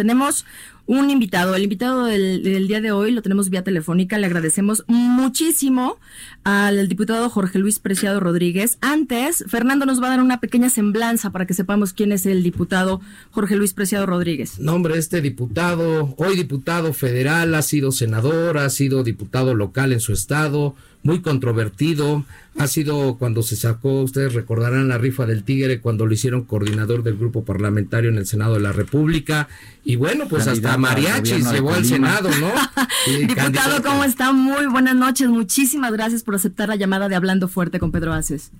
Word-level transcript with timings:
Tenemos 0.00 0.46
un 0.86 1.10
invitado. 1.10 1.54
El 1.54 1.62
invitado 1.62 2.06
del, 2.06 2.42
del 2.42 2.68
día 2.68 2.80
de 2.80 2.92
hoy 2.92 3.12
lo 3.12 3.22
tenemos 3.22 3.50
vía 3.50 3.64
telefónica. 3.64 4.18
Le 4.18 4.26
agradecemos 4.26 4.84
muchísimo 4.86 5.98
al 6.44 6.88
diputado 6.88 7.30
Jorge 7.30 7.58
Luis 7.58 7.78
Preciado 7.78 8.20
Rodríguez. 8.20 8.78
Antes, 8.80 9.44
Fernando 9.48 9.86
nos 9.86 10.02
va 10.02 10.06
a 10.06 10.10
dar 10.10 10.20
una 10.20 10.40
pequeña 10.40 10.70
semblanza 10.70 11.30
para 11.30 11.46
que 11.46 11.54
sepamos 11.54 11.92
quién 11.92 12.12
es 12.12 12.26
el 12.26 12.42
diputado 12.42 13.00
Jorge 13.30 13.56
Luis 13.56 13.74
Preciado 13.74 14.06
Rodríguez. 14.06 14.58
Nombre 14.58 14.98
este 14.98 15.20
diputado, 15.20 16.14
hoy 16.16 16.36
diputado 16.36 16.92
federal, 16.92 17.54
ha 17.54 17.62
sido 17.62 17.92
senador, 17.92 18.58
ha 18.58 18.70
sido 18.70 19.02
diputado 19.02 19.54
local 19.54 19.92
en 19.92 20.00
su 20.00 20.12
estado, 20.12 20.74
muy 21.02 21.20
controvertido. 21.20 22.24
Ha 22.58 22.66
sido 22.66 23.16
cuando 23.16 23.42
se 23.42 23.56
sacó, 23.56 24.02
ustedes 24.02 24.34
recordarán 24.34 24.88
la 24.88 24.98
rifa 24.98 25.24
del 25.24 25.44
Tigre, 25.44 25.80
cuando 25.80 26.04
lo 26.04 26.12
hicieron 26.12 26.42
coordinador 26.42 27.02
del 27.02 27.16
grupo 27.16 27.44
parlamentario 27.44 28.10
en 28.10 28.18
el 28.18 28.26
Senado 28.26 28.54
de 28.54 28.60
la 28.60 28.72
República. 28.72 29.48
Y 29.84 29.96
bueno, 29.96 30.26
pues 30.28 30.46
hasta 30.46 30.69
mariachis 30.78 31.50
llegó 31.50 31.72
al 31.74 31.84
Senado, 31.84 32.28
¿no? 32.40 32.48
Diputado, 33.18 33.34
candidato. 33.52 33.82
¿cómo 33.82 34.04
está? 34.04 34.32
Muy 34.32 34.66
buenas 34.66 34.94
noches. 34.94 35.28
Muchísimas 35.28 35.92
gracias 35.92 36.22
por 36.22 36.34
aceptar 36.34 36.68
la 36.68 36.76
llamada 36.76 37.08
de 37.08 37.14
Hablando 37.16 37.48
Fuerte 37.48 37.78
con 37.78 37.92
Pedro 37.92 38.12
Aces. 38.12 38.50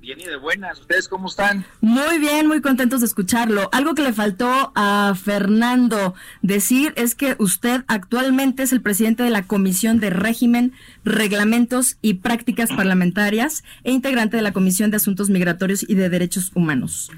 Bien 0.00 0.18
y 0.18 0.24
de 0.24 0.36
buenas. 0.36 0.80
¿Ustedes 0.80 1.08
cómo 1.08 1.28
están? 1.28 1.66
Muy 1.82 2.18
bien, 2.18 2.46
muy 2.48 2.62
contentos 2.62 3.00
de 3.00 3.06
escucharlo. 3.06 3.68
Algo 3.70 3.94
que 3.94 4.02
le 4.02 4.14
faltó 4.14 4.72
a 4.74 5.14
Fernando 5.14 6.14
decir 6.40 6.94
es 6.96 7.14
que 7.14 7.36
usted 7.38 7.84
actualmente 7.86 8.62
es 8.62 8.72
el 8.72 8.80
presidente 8.80 9.22
de 9.22 9.28
la 9.30 9.42
Comisión 9.42 10.00
de 10.00 10.08
Régimen, 10.08 10.72
Reglamentos 11.04 11.98
y 12.00 12.14
Prácticas 12.14 12.70
Parlamentarias 12.70 13.62
e 13.84 13.92
integrante 13.92 14.38
de 14.38 14.42
la 14.42 14.52
Comisión 14.54 14.90
de 14.90 14.96
Asuntos 14.96 15.28
Migratorios 15.28 15.84
y 15.86 15.94
de 15.94 16.08
Derechos 16.08 16.50
Humanos. 16.54 17.10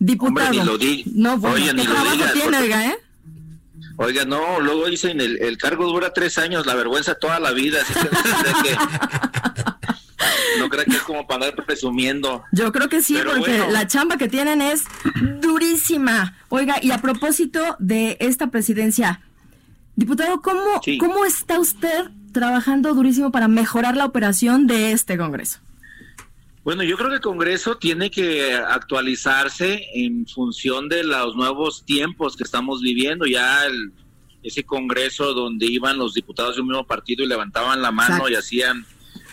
Diputado. 0.00 0.48
Hombre, 0.48 0.58
ni 0.60 0.66
lo 0.66 0.76
di. 0.76 1.04
No, 1.14 1.38
bueno, 1.38 1.54
Oye, 1.54 1.66
¿qué 1.66 1.72
ni 1.74 1.84
lo 1.84 1.92
trabajo 1.92 2.12
digas, 2.16 2.32
tiene, 2.32 2.48
porque- 2.48 2.62
oiga, 2.64 2.86
eh? 2.88 2.96
Oiga, 3.96 4.24
no, 4.24 4.60
luego 4.60 4.86
dicen 4.86 5.20
el, 5.20 5.36
el 5.40 5.56
cargo 5.58 5.86
dura 5.86 6.12
tres 6.12 6.36
años, 6.38 6.66
la 6.66 6.74
vergüenza 6.74 7.14
toda 7.14 7.38
la 7.38 7.52
vida. 7.52 7.78
Así 7.82 7.94
que 7.94 8.04
no 8.04 8.20
crea 8.42 8.54
que, 8.62 10.58
no 10.58 10.68
crea 10.68 10.84
que 10.84 10.96
es 10.96 11.02
como 11.02 11.26
para 11.26 11.46
andar 11.46 11.64
presumiendo. 11.64 12.42
Yo 12.52 12.72
creo 12.72 12.88
que 12.88 13.02
sí, 13.02 13.14
Pero 13.16 13.30
porque 13.32 13.56
bueno. 13.58 13.70
la 13.72 13.86
chamba 13.86 14.16
que 14.16 14.28
tienen 14.28 14.60
es 14.62 14.84
durísima. 15.40 16.36
Oiga, 16.48 16.76
y 16.82 16.90
a 16.90 16.98
propósito 16.98 17.76
de 17.78 18.16
esta 18.20 18.48
presidencia, 18.48 19.20
diputado, 19.96 20.40
¿cómo, 20.42 20.80
Sí. 20.84 20.98
¿cómo 20.98 21.24
está 21.24 21.58
usted 21.60 22.06
trabajando 22.32 22.94
durísimo 22.94 23.30
para 23.30 23.46
mejorar 23.48 23.96
la 23.96 24.04
operación 24.06 24.66
de 24.66 24.92
este 24.92 25.16
Congreso? 25.16 25.60
Bueno, 26.64 26.82
yo 26.82 26.96
creo 26.96 27.10
que 27.10 27.16
el 27.16 27.20
Congreso 27.20 27.76
tiene 27.76 28.10
que 28.10 28.54
actualizarse 28.54 29.86
en 29.94 30.26
función 30.26 30.88
de 30.88 31.04
los 31.04 31.36
nuevos 31.36 31.84
tiempos 31.84 32.36
que 32.36 32.44
estamos 32.44 32.80
viviendo. 32.80 33.26
Ya 33.26 33.66
el- 33.66 33.92
ese 34.42 34.64
Congreso 34.64 35.34
donde 35.34 35.66
iban 35.66 35.98
los 35.98 36.14
diputados 36.14 36.56
de 36.56 36.62
un 36.62 36.68
mismo 36.68 36.86
partido 36.86 37.22
y 37.24 37.26
levantaban 37.28 37.80
la 37.82 37.90
mano 37.90 38.14
Exacto. 38.16 38.30
y 38.32 38.34
hacían 38.36 38.86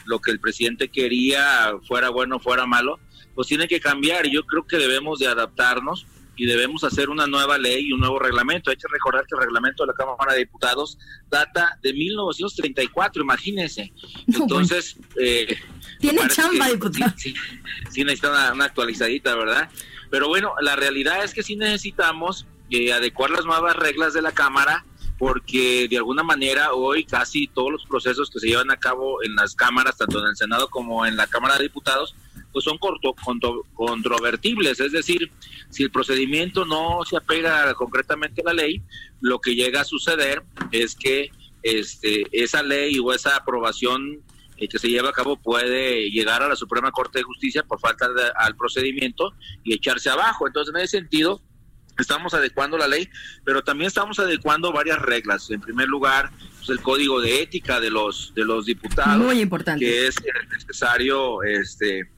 lo 0.06 0.20
que 0.20 0.32
el 0.32 0.40
presidente 0.40 0.90
quería, 0.90 1.74
fuera 1.88 2.10
bueno, 2.10 2.40
fuera 2.40 2.66
malo, 2.66 3.00
pues 3.36 3.48
tiene 3.48 3.68
que 3.68 3.80
cambiar. 3.80 4.26
Y 4.26 4.34
Yo 4.34 4.44
creo 4.46 4.66
que 4.68 4.78
debemos 4.78 5.20
de 5.20 5.28
adaptarnos 5.28 6.06
y 6.38 6.46
debemos 6.46 6.84
hacer 6.84 7.10
una 7.10 7.28
nueva 7.28 7.58
ley 7.58 7.88
y 7.88 7.92
un 7.94 8.00
nuevo 8.00 8.20
reglamento. 8.20 8.72
Hay 8.72 8.78
que 8.78 8.88
recordar 8.92 9.26
que 9.28 9.36
el 9.36 9.42
reglamento 9.44 9.84
de 9.84 9.88
la 9.88 9.94
Cámara 9.94 10.34
de 10.34 10.40
Diputados 10.40 10.98
data 11.30 11.78
de 11.84 11.94
1934, 11.94 13.22
imagínense. 13.22 13.92
Entonces, 14.28 14.98
eh, 15.20 15.56
Tiene 16.02 16.28
chamba, 16.30 16.66
que- 16.66 16.72
diputado. 16.74 17.14
Sí, 17.18 18.04
necesita 18.04 18.30
una, 18.32 18.54
una 18.54 18.66
actualizadita, 18.66 19.36
¿verdad? 19.36 19.70
Pero 20.10 20.28
bueno, 20.28 20.54
la 20.62 20.76
realidad 20.76 21.24
es 21.24 21.34
que 21.34 21.44
sí 21.44 21.56
necesitamos 21.56 22.46
eh, 22.70 22.92
adecuar 22.94 23.30
las 23.32 23.46
nuevas 23.46 23.76
reglas 23.76 24.14
de 24.14 24.22
la 24.22 24.32
Cámara 24.32 24.86
porque 25.18 25.88
de 25.88 25.98
alguna 25.98 26.24
manera 26.24 26.74
hoy 26.74 27.06
casi 27.06 27.46
todos 27.48 27.72
los 27.72 27.86
procesos 27.86 28.32
que 28.32 28.40
se 28.40 28.48
llevan 28.48 28.72
a 28.72 28.78
cabo 28.78 29.22
en 29.24 29.36
las 29.36 29.54
cámaras, 29.54 29.96
tanto 29.98 30.20
en 30.20 30.26
el 30.26 30.36
Senado 30.36 30.68
como 30.70 31.06
en 31.06 31.16
la 31.16 31.28
Cámara 31.28 31.58
de 31.58 31.64
Diputados, 31.64 32.16
pues 32.52 32.66
son 32.66 32.80
corto, 32.80 33.14
contro- 33.24 33.64
controvertibles. 33.76 34.80
Es 34.80 34.92
decir, 34.92 35.32
si 35.70 35.84
el 35.84 35.92
procedimiento 35.92 36.66
no 36.66 37.02
se 37.08 37.18
apega 37.18 37.74
concretamente 37.76 38.42
a 38.42 38.46
la 38.46 38.54
ley, 38.54 38.82
lo 39.22 39.40
que 39.40 39.54
llega 39.54 39.82
a 39.82 39.86
suceder 39.86 40.42
es 40.72 40.96
que 40.96 41.30
este, 41.62 42.26
esa 42.32 42.64
ley 42.64 42.98
o 42.98 43.14
esa 43.14 43.36
aprobación 43.36 44.22
que 44.68 44.80
se 44.80 44.90
lleva 44.90 45.10
a 45.10 45.14
cabo 45.14 45.38
puede 45.42 46.10
llegar 46.10 46.42
a 46.44 46.48
la 46.48 46.56
Suprema 46.56 46.92
Corte 46.92 47.20
de 47.20 47.24
Justicia 47.24 47.64
por 47.64 47.80
falta 47.80 48.08
de- 48.10 48.32
al 48.36 48.56
procedimiento 48.56 49.34
y 49.64 49.74
echarse 49.74 50.10
abajo. 50.10 50.48
Entonces, 50.48 50.74
en 50.76 50.82
ese 50.82 50.98
sentido, 51.00 51.42
estamos 52.00 52.34
adecuando 52.34 52.78
la 52.78 52.88
ley, 52.88 53.08
pero 53.44 53.64
también 53.64 53.88
estamos 53.88 54.18
adecuando 54.20 54.72
varias 54.72 55.00
reglas. 55.00 55.50
En 55.52 55.62
primer 55.62 55.88
lugar, 55.88 56.32
pues, 56.58 56.70
el 56.70 56.82
código 56.82 57.22
de 57.22 57.42
ética 57.42 57.80
de 57.80 57.90
los 57.92 58.34
de 58.36 58.46
los 58.46 58.66
diputados, 58.66 59.18
Muy 59.24 59.40
importante. 59.42 59.84
que 59.86 60.08
es 60.08 60.16
necesario, 60.50 61.44
este, 61.44 62.10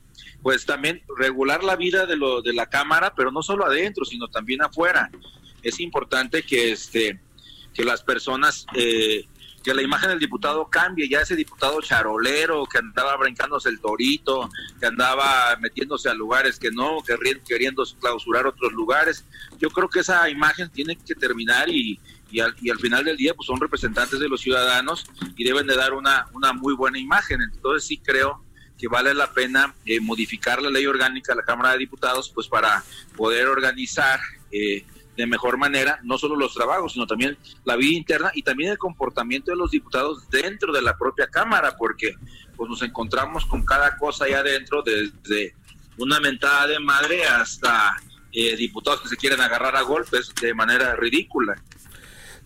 pues 0.41 0.65
también 0.65 1.01
regular 1.17 1.63
la 1.63 1.75
vida 1.75 2.05
de 2.05 2.15
lo 2.17 2.41
de 2.41 2.53
la 2.53 2.67
cámara, 2.67 3.13
pero 3.15 3.31
no 3.31 3.41
solo 3.41 3.65
adentro, 3.65 4.05
sino 4.05 4.27
también 4.27 4.61
afuera. 4.61 5.09
Es 5.63 5.79
importante 5.79 6.43
que 6.43 6.71
este 6.71 7.19
que 7.73 7.83
las 7.83 8.03
personas 8.03 8.65
eh, 8.75 9.25
que 9.63 9.73
la 9.73 9.81
imagen 9.81 10.09
del 10.09 10.19
diputado 10.19 10.67
cambie, 10.67 11.07
ya 11.07 11.21
ese 11.21 11.35
diputado 11.35 11.81
charolero 11.81 12.65
que 12.65 12.79
andaba 12.79 13.15
brincándose 13.17 13.69
el 13.69 13.79
torito, 13.79 14.49
que 14.79 14.85
andaba 14.85 15.55
metiéndose 15.61 16.09
a 16.09 16.13
lugares 16.13 16.59
que 16.59 16.69
no, 16.69 16.97
querri- 16.99 17.41
queriendo 17.47 17.83
clausurar 17.99 18.45
otros 18.45 18.73
lugares. 18.73 19.23
Yo 19.59 19.69
creo 19.69 19.89
que 19.89 20.01
esa 20.01 20.29
imagen 20.29 20.69
tiene 20.69 20.97
que 20.97 21.15
terminar 21.15 21.69
y, 21.69 21.99
y, 22.29 22.41
al, 22.41 22.53
y 22.61 22.69
al 22.69 22.79
final 22.79 23.05
del 23.05 23.15
día 23.15 23.33
pues 23.33 23.47
son 23.47 23.59
representantes 23.59 24.19
de 24.19 24.27
los 24.27 24.41
ciudadanos 24.41 25.05
y 25.37 25.43
deben 25.45 25.65
de 25.65 25.75
dar 25.75 25.93
una, 25.93 26.27
una 26.33 26.51
muy 26.51 26.73
buena 26.73 26.99
imagen. 26.99 27.41
Entonces 27.41 27.87
sí 27.87 27.97
creo 27.97 28.43
que 28.77 28.89
vale 28.89 29.13
la 29.13 29.31
pena 29.31 29.73
eh, 29.85 30.01
modificar 30.01 30.61
la 30.61 30.69
ley 30.69 30.85
orgánica 30.85 31.31
de 31.31 31.37
la 31.37 31.45
Cámara 31.45 31.71
de 31.71 31.77
Diputados 31.77 32.29
pues 32.35 32.47
para 32.47 32.83
poder 33.15 33.47
organizar 33.47 34.19
eh, 34.51 34.83
de 35.15 35.27
mejor 35.27 35.57
manera 35.57 35.99
no 36.03 36.17
solo 36.17 36.35
los 36.35 36.53
trabajos, 36.53 36.93
sino 36.93 37.05
también 37.05 37.37
la 37.65 37.75
vida 37.75 37.97
interna 37.97 38.31
y 38.33 38.43
también 38.43 38.71
el 38.71 38.77
comportamiento 38.77 39.51
de 39.51 39.57
los 39.57 39.71
diputados 39.71 40.29
dentro 40.29 40.73
de 40.73 40.81
la 40.81 40.97
propia 40.97 41.27
Cámara, 41.27 41.75
porque 41.77 42.15
pues 42.55 42.69
nos 42.69 42.81
encontramos 42.81 43.45
con 43.45 43.63
cada 43.65 43.97
cosa 43.97 44.25
allá 44.25 44.39
adentro, 44.39 44.83
desde 44.83 45.55
una 45.97 46.19
mentada 46.19 46.67
de 46.67 46.79
madre 46.79 47.23
hasta 47.25 47.95
eh, 48.31 48.55
diputados 48.55 49.01
que 49.01 49.09
se 49.09 49.17
quieren 49.17 49.41
agarrar 49.41 49.75
a 49.75 49.81
golpes 49.81 50.31
de 50.41 50.53
manera 50.53 50.95
ridícula. 50.95 51.55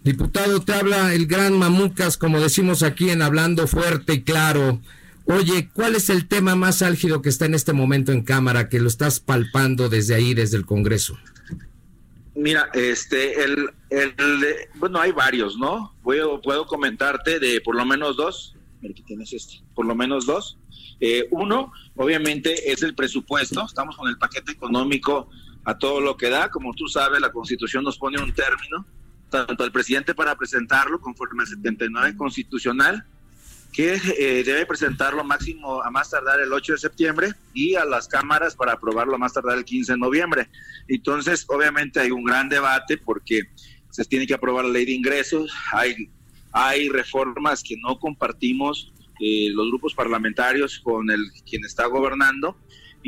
Diputado, 0.04 0.62
te 0.62 0.74
habla 0.74 1.14
el 1.14 1.28
gran 1.28 1.58
Mamucas, 1.58 2.18
como 2.18 2.40
decimos 2.40 2.84
aquí 2.84 3.10
en 3.10 3.22
Hablando 3.22 3.68
Fuerte 3.68 4.14
y 4.14 4.24
Claro. 4.24 4.82
Oye, 5.26 5.70
¿cuál 5.74 5.96
es 5.96 6.10
el 6.10 6.28
tema 6.28 6.56
más 6.56 6.82
álgido 6.82 7.22
que 7.22 7.28
está 7.28 7.46
en 7.46 7.54
este 7.54 7.74
momento 7.74 8.14
en 8.14 8.24
Cámara, 8.24 8.70
que 8.70 8.80
lo 8.80 8.88
estás 8.88 9.20
palpando 9.20 9.90
desde 9.90 10.16
ahí, 10.16 10.34
desde 10.34 10.56
el 10.56 10.66
Congreso? 10.66 11.18
Mira, 12.38 12.70
este, 12.74 13.44
el, 13.44 13.68
bueno, 14.76 15.00
hay 15.00 15.12
varios, 15.12 15.58
¿no? 15.58 15.96
Puedo, 16.04 16.40
puedo 16.40 16.68
comentarte 16.68 17.40
de 17.40 17.62
por 17.62 17.76
lo 17.76 17.84
menos 17.84 18.16
dos. 18.16 18.56
Mira, 18.80 18.92
aquí 18.92 19.02
tienes 19.02 19.34
este, 19.34 19.64
por 19.74 19.88
lo 19.88 19.96
menos 19.96 20.28
dos. 20.28 20.60
Eh, 21.00 21.28
uno, 21.32 21.72
obviamente, 21.96 22.72
es 22.72 22.84
el 22.84 22.94
presupuesto. 22.94 23.66
Estamos 23.66 23.98
con 23.98 24.08
el 24.08 24.20
paquete 24.20 24.52
económico 24.52 25.32
a 25.64 25.80
todo 25.80 26.00
lo 26.00 26.16
que 26.16 26.30
da. 26.30 26.50
Como 26.50 26.76
tú 26.76 26.88
sabes, 26.88 27.20
la 27.20 27.32
Constitución 27.32 27.84
nos 27.84 27.98
pone 27.98 28.22
un 28.22 28.32
término, 28.32 28.86
tanto 29.32 29.64
al 29.64 29.72
presidente 29.72 30.14
para 30.14 30.36
presentarlo, 30.36 31.02
conforme 31.02 31.42
al 31.42 31.48
79 31.48 32.16
constitucional, 32.18 33.04
que 33.78 33.94
eh, 33.94 34.44
debe 34.44 34.66
presentarlo 34.66 35.24
máximo 35.24 35.84
a 35.84 35.92
más 35.92 36.10
tardar 36.10 36.40
el 36.40 36.52
8 36.52 36.72
de 36.72 36.78
septiembre 36.80 37.34
y 37.54 37.76
a 37.76 37.86
las 37.86 38.08
cámaras 38.08 38.56
para 38.56 38.72
aprobarlo 38.72 39.14
a 39.14 39.18
más 39.20 39.34
tardar 39.34 39.56
el 39.56 39.66
15 39.66 39.92
de 39.92 39.98
noviembre. 40.00 40.50
Entonces, 40.88 41.46
obviamente 41.48 42.00
hay 42.00 42.10
un 42.10 42.24
gran 42.24 42.50
debate 42.50 42.98
porque 42.98 43.44
se 43.92 44.04
tiene 44.06 44.26
que 44.26 44.34
aprobar 44.34 44.66
la 44.66 44.72
ley 44.72 44.86
de 44.86 44.94
ingresos, 44.94 45.54
hay, 45.72 46.10
hay 46.52 46.90
reformas 46.90 47.62
que 47.62 47.78
no 47.78 48.00
compartimos 48.00 48.92
eh, 49.20 49.52
los 49.52 49.68
grupos 49.68 49.94
parlamentarios 49.94 50.80
con 50.80 51.12
el 51.12 51.22
quien 51.48 51.64
está 51.64 51.86
gobernando 51.86 52.58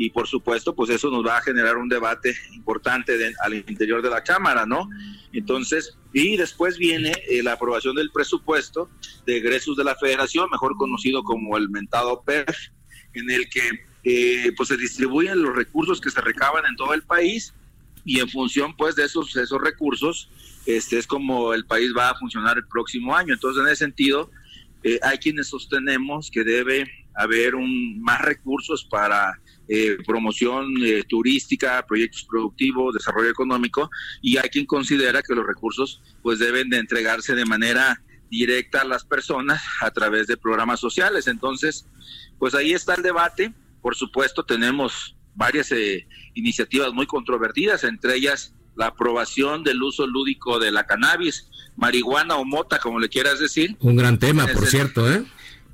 y 0.02 0.08
por 0.08 0.26
supuesto 0.26 0.74
pues 0.74 0.88
eso 0.88 1.10
nos 1.10 1.26
va 1.26 1.36
a 1.36 1.42
generar 1.42 1.76
un 1.76 1.86
debate 1.86 2.34
importante 2.54 3.12
al 3.42 3.52
interior 3.54 4.00
de 4.00 4.08
la 4.08 4.24
Cámara, 4.24 4.64
¿no? 4.64 4.88
Entonces, 5.30 5.98
y 6.14 6.38
después 6.38 6.78
viene 6.78 7.12
eh, 7.28 7.42
la 7.42 7.52
aprobación 7.52 7.94
del 7.96 8.10
presupuesto 8.10 8.88
de 9.26 9.36
egresos 9.36 9.76
de 9.76 9.84
la 9.84 9.94
federación, 9.94 10.48
mejor 10.50 10.74
conocido 10.76 11.22
como 11.22 11.58
el 11.58 11.68
mentado 11.68 12.22
PEF, 12.22 12.48
en 13.12 13.30
el 13.30 13.50
que 13.50 13.60
eh, 14.04 14.52
pues 14.56 14.70
se 14.70 14.78
distribuyen 14.78 15.42
los 15.42 15.54
recursos 15.54 16.00
que 16.00 16.08
se 16.08 16.22
recaban 16.22 16.64
en 16.64 16.76
todo 16.76 16.94
el 16.94 17.02
país 17.02 17.52
y 18.06 18.20
en 18.20 18.30
función 18.30 18.74
pues 18.74 18.96
de 18.96 19.04
esos, 19.04 19.36
esos 19.36 19.60
recursos 19.60 20.30
este 20.64 20.96
es 20.96 21.06
como 21.06 21.52
el 21.52 21.66
país 21.66 21.92
va 21.94 22.08
a 22.08 22.14
funcionar 22.14 22.56
el 22.56 22.66
próximo 22.66 23.14
año. 23.14 23.34
Entonces, 23.34 23.62
en 23.62 23.68
ese 23.68 23.84
sentido, 23.84 24.30
eh, 24.82 24.98
hay 25.02 25.18
quienes 25.18 25.48
sostenemos 25.48 26.30
que 26.30 26.42
debe 26.42 26.90
haber 27.14 27.54
un, 27.54 28.00
más 28.00 28.22
recursos 28.22 28.84
para 28.84 29.38
eh, 29.72 29.98
promoción 30.04 30.74
eh, 30.82 31.04
turística, 31.08 31.86
proyectos 31.86 32.26
productivos, 32.28 32.92
desarrollo 32.92 33.30
económico, 33.30 33.88
y 34.20 34.36
hay 34.36 34.48
quien 34.48 34.66
considera 34.66 35.22
que 35.22 35.32
los 35.32 35.46
recursos 35.46 36.02
pues 36.22 36.40
deben 36.40 36.68
de 36.70 36.78
entregarse 36.78 37.36
de 37.36 37.44
manera 37.44 38.02
directa 38.28 38.80
a 38.80 38.84
las 38.84 39.04
personas 39.04 39.62
a 39.80 39.92
través 39.92 40.26
de 40.26 40.36
programas 40.36 40.80
sociales. 40.80 41.28
Entonces, 41.28 41.86
pues 42.40 42.54
ahí 42.54 42.72
está 42.72 42.94
el 42.94 43.02
debate. 43.02 43.54
Por 43.80 43.94
supuesto, 43.94 44.44
tenemos 44.44 45.16
varias 45.36 45.72
iniciativas 46.34 46.92
muy 46.92 47.06
controvertidas, 47.06 47.84
entre 47.84 48.16
ellas 48.16 48.52
la 48.74 48.86
aprobación 48.86 49.62
del 49.62 49.80
uso 49.82 50.04
lúdico 50.06 50.58
de 50.58 50.72
la 50.72 50.84
cannabis, 50.84 51.48
marihuana 51.76 52.36
o 52.36 52.44
mota, 52.44 52.80
como 52.80 52.98
le 52.98 53.08
quieras 53.08 53.38
decir. 53.38 53.76
Un 53.78 53.94
gran 53.94 54.18
tema, 54.18 54.48
por 54.48 54.66
cierto, 54.66 55.08
¿eh? 55.08 55.24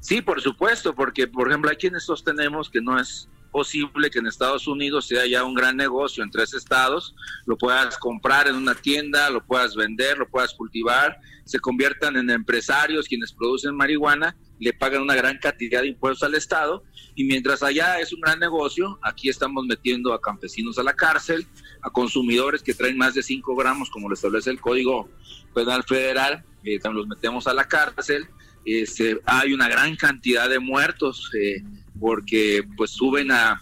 Sí, 0.00 0.22
por 0.22 0.42
supuesto, 0.42 0.94
porque, 0.94 1.26
por 1.26 1.48
ejemplo, 1.48 1.70
hay 1.70 1.76
quienes 1.76 2.04
sostenemos 2.04 2.70
que 2.70 2.80
no 2.80 3.00
es 3.00 3.28
posible 3.56 4.10
que 4.10 4.18
en 4.18 4.26
Estados 4.26 4.66
Unidos 4.66 5.06
sea 5.06 5.24
ya 5.26 5.42
un 5.42 5.54
gran 5.54 5.78
negocio 5.78 6.22
en 6.22 6.30
tres 6.30 6.52
estados, 6.52 7.14
lo 7.46 7.56
puedas 7.56 7.96
comprar 7.96 8.48
en 8.48 8.54
una 8.54 8.74
tienda, 8.74 9.30
lo 9.30 9.42
puedas 9.42 9.74
vender, 9.74 10.18
lo 10.18 10.28
puedas 10.28 10.52
cultivar, 10.52 11.18
se 11.46 11.58
conviertan 11.58 12.16
en 12.16 12.28
empresarios 12.28 13.08
quienes 13.08 13.32
producen 13.32 13.74
marihuana, 13.74 14.36
le 14.58 14.74
pagan 14.74 15.00
una 15.00 15.14
gran 15.14 15.38
cantidad 15.38 15.80
de 15.80 15.88
impuestos 15.88 16.22
al 16.24 16.34
Estado 16.34 16.84
y 17.14 17.24
mientras 17.24 17.62
allá 17.62 17.98
es 17.98 18.12
un 18.12 18.20
gran 18.20 18.38
negocio, 18.38 18.98
aquí 19.00 19.30
estamos 19.30 19.64
metiendo 19.64 20.12
a 20.12 20.20
campesinos 20.20 20.78
a 20.78 20.82
la 20.82 20.92
cárcel, 20.92 21.46
a 21.80 21.88
consumidores 21.88 22.62
que 22.62 22.74
traen 22.74 22.98
más 22.98 23.14
de 23.14 23.22
5 23.22 23.56
gramos, 23.56 23.88
como 23.88 24.10
lo 24.10 24.14
establece 24.14 24.50
el 24.50 24.60
Código 24.60 25.08
Penal 25.54 25.82
Federal, 25.84 26.44
eh, 26.62 26.78
los 26.92 27.06
metemos 27.06 27.46
a 27.46 27.54
la 27.54 27.64
cárcel. 27.64 28.26
Este, 28.66 29.18
hay 29.24 29.54
una 29.54 29.68
gran 29.68 29.96
cantidad 29.96 30.50
de 30.50 30.58
muertos 30.58 31.30
eh, 31.40 31.62
porque 31.98 32.62
pues 32.76 32.90
suben 32.90 33.30
a 33.30 33.60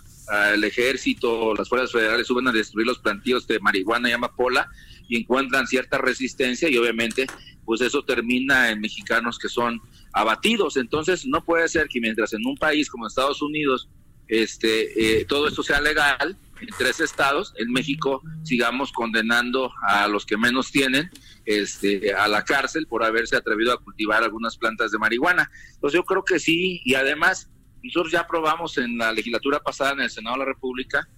ejército, 0.62 1.54
las 1.54 1.68
fuerzas 1.68 1.92
federales 1.92 2.26
suben 2.26 2.48
a 2.48 2.52
destruir 2.52 2.86
los 2.86 2.98
plantíos 2.98 3.46
de 3.46 3.60
marihuana 3.60 4.08
y 4.08 4.12
amapola 4.12 4.68
y 5.08 5.20
encuentran 5.20 5.66
cierta 5.66 5.98
resistencia 5.98 6.68
y 6.68 6.78
obviamente 6.78 7.26
pues 7.64 7.80
eso 7.80 8.04
termina 8.04 8.70
en 8.70 8.80
mexicanos 8.80 9.38
que 9.38 9.48
son 9.48 9.80
abatidos. 10.12 10.76
Entonces 10.76 11.26
no 11.26 11.44
puede 11.44 11.68
ser 11.68 11.88
que 11.88 12.00
mientras 12.00 12.32
en 12.32 12.46
un 12.46 12.56
país 12.56 12.88
como 12.88 13.06
Estados 13.06 13.42
Unidos 13.42 13.88
este 14.26 15.20
eh, 15.20 15.26
todo 15.26 15.48
esto 15.48 15.62
sea 15.62 15.82
legal 15.82 16.38
en 16.60 16.68
tres 16.78 17.00
estados, 17.00 17.52
en 17.58 17.70
México 17.72 18.22
sigamos 18.42 18.92
condenando 18.92 19.70
a 19.86 20.08
los 20.08 20.24
que 20.24 20.38
menos 20.38 20.70
tienen 20.70 21.10
este, 21.44 22.14
a 22.14 22.26
la 22.28 22.42
cárcel 22.42 22.86
por 22.86 23.04
haberse 23.04 23.36
atrevido 23.36 23.72
a 23.72 23.78
cultivar 23.78 24.22
algunas 24.22 24.56
plantas 24.56 24.90
de 24.90 24.98
marihuana. 24.98 25.50
Entonces 25.74 25.98
yo 25.98 26.04
creo 26.04 26.24
que 26.24 26.38
sí, 26.38 26.80
y 26.84 26.94
además 26.94 27.50
nosotros 27.84 28.12
ya 28.12 28.20
aprobamos 28.20 28.78
en 28.78 28.98
la 28.98 29.12
legislatura 29.12 29.60
pasada 29.60 29.92
en 29.92 30.00
el 30.00 30.10
Senado 30.10 30.36
de 30.36 30.40
la 30.40 30.46
República 30.46 31.08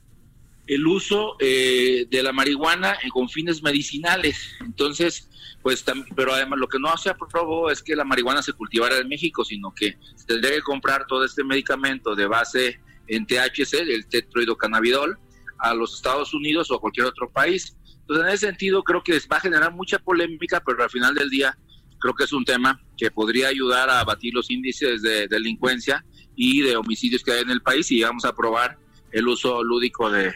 el 0.66 0.86
uso 0.86 1.36
eh, 1.38 2.06
de 2.10 2.22
la 2.22 2.32
marihuana 2.32 2.98
con 3.12 3.28
fines 3.28 3.62
medicinales. 3.62 4.56
Entonces, 4.60 5.28
pues, 5.62 5.84
pero 6.14 6.34
además 6.34 6.58
lo 6.58 6.68
que 6.68 6.78
no 6.78 6.96
se 6.96 7.10
aprobó 7.10 7.70
es 7.70 7.82
que 7.82 7.94
la 7.94 8.04
marihuana 8.04 8.42
se 8.42 8.52
cultivara 8.52 8.98
en 8.98 9.08
México, 9.08 9.44
sino 9.44 9.72
que 9.72 9.96
se 10.16 10.26
tendría 10.26 10.56
que 10.56 10.62
comprar 10.62 11.06
todo 11.06 11.24
este 11.24 11.44
medicamento 11.44 12.14
de 12.14 12.26
base 12.26 12.80
en 13.06 13.26
THC, 13.26 13.74
el 13.74 14.06
tetroidocannabidol, 14.08 15.18
a 15.58 15.72
los 15.72 15.94
Estados 15.94 16.34
Unidos 16.34 16.70
o 16.70 16.76
a 16.76 16.80
cualquier 16.80 17.06
otro 17.06 17.30
país. 17.30 17.76
Entonces, 18.00 18.26
en 18.26 18.32
ese 18.32 18.46
sentido, 18.46 18.82
creo 18.82 19.02
que 19.02 19.18
va 19.30 19.36
a 19.36 19.40
generar 19.40 19.72
mucha 19.72 19.98
polémica, 19.98 20.60
pero 20.64 20.82
al 20.82 20.90
final 20.90 21.14
del 21.14 21.30
día, 21.30 21.56
creo 21.98 22.14
que 22.14 22.24
es 22.24 22.32
un 22.32 22.44
tema 22.44 22.80
que 22.96 23.10
podría 23.10 23.48
ayudar 23.48 23.88
a 23.88 24.00
abatir 24.00 24.34
los 24.34 24.50
índices 24.50 25.02
de 25.02 25.28
delincuencia 25.28 26.04
y 26.36 26.60
de 26.60 26.76
homicidios 26.76 27.22
que 27.22 27.32
hay 27.32 27.42
en 27.42 27.50
el 27.50 27.62
país 27.62 27.90
y 27.90 28.02
vamos 28.02 28.24
a 28.24 28.28
aprobar 28.28 28.78
el 29.10 29.26
uso 29.26 29.64
lúdico 29.64 30.10
de 30.10 30.34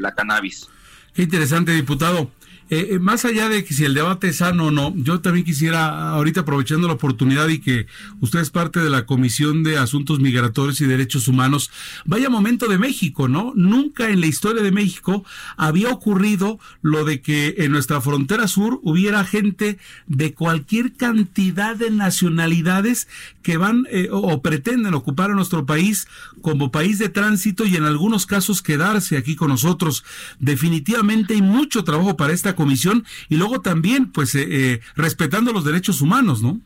la 0.00 0.14
cannabis. 0.14 0.68
Qué 1.14 1.22
interesante, 1.22 1.72
diputado. 1.72 2.30
Eh, 2.72 2.94
eh, 2.94 2.98
más 2.98 3.26
allá 3.26 3.50
de 3.50 3.64
que 3.64 3.74
si 3.74 3.84
el 3.84 3.92
debate 3.92 4.28
es 4.28 4.36
sano 4.36 4.68
o 4.68 4.70
no, 4.70 4.94
yo 4.96 5.20
también 5.20 5.44
quisiera, 5.44 6.08
ahorita 6.12 6.40
aprovechando 6.40 6.88
la 6.88 6.94
oportunidad 6.94 7.46
y 7.48 7.58
que 7.58 7.86
usted 8.20 8.40
es 8.40 8.48
parte 8.48 8.80
de 8.80 8.88
la 8.88 9.04
Comisión 9.04 9.62
de 9.62 9.76
Asuntos 9.76 10.20
Migratorios 10.20 10.80
y 10.80 10.86
Derechos 10.86 11.28
Humanos, 11.28 11.70
vaya 12.06 12.30
momento 12.30 12.68
de 12.68 12.78
México, 12.78 13.28
¿no? 13.28 13.52
Nunca 13.54 14.08
en 14.08 14.22
la 14.22 14.26
historia 14.26 14.62
de 14.62 14.72
México 14.72 15.22
había 15.58 15.90
ocurrido 15.90 16.58
lo 16.80 17.04
de 17.04 17.20
que 17.20 17.56
en 17.58 17.72
nuestra 17.72 18.00
frontera 18.00 18.48
sur 18.48 18.80
hubiera 18.82 19.22
gente 19.26 19.78
de 20.06 20.32
cualquier 20.32 20.94
cantidad 20.94 21.76
de 21.76 21.90
nacionalidades 21.90 23.06
que 23.42 23.58
van 23.58 23.86
eh, 23.90 24.08
o 24.10 24.40
pretenden 24.40 24.94
ocupar 24.94 25.30
a 25.30 25.34
nuestro 25.34 25.66
país 25.66 26.08
como 26.40 26.72
país 26.72 26.98
de 26.98 27.10
tránsito 27.10 27.66
y 27.66 27.76
en 27.76 27.84
algunos 27.84 28.24
casos 28.24 28.62
quedarse 28.62 29.18
aquí 29.18 29.36
con 29.36 29.48
nosotros. 29.48 30.04
Definitivamente 30.38 31.34
hay 31.34 31.42
mucho 31.42 31.84
trabajo 31.84 32.16
para 32.16 32.32
esta 32.32 32.56
comisión 32.62 33.04
y 33.28 33.36
luego 33.36 33.60
también, 33.60 34.12
pues, 34.12 34.36
eh, 34.36 34.46
eh, 34.48 34.80
respetando 34.94 35.52
los 35.52 35.64
derechos 35.64 36.00
humanos, 36.00 36.42
¿no? 36.42 36.60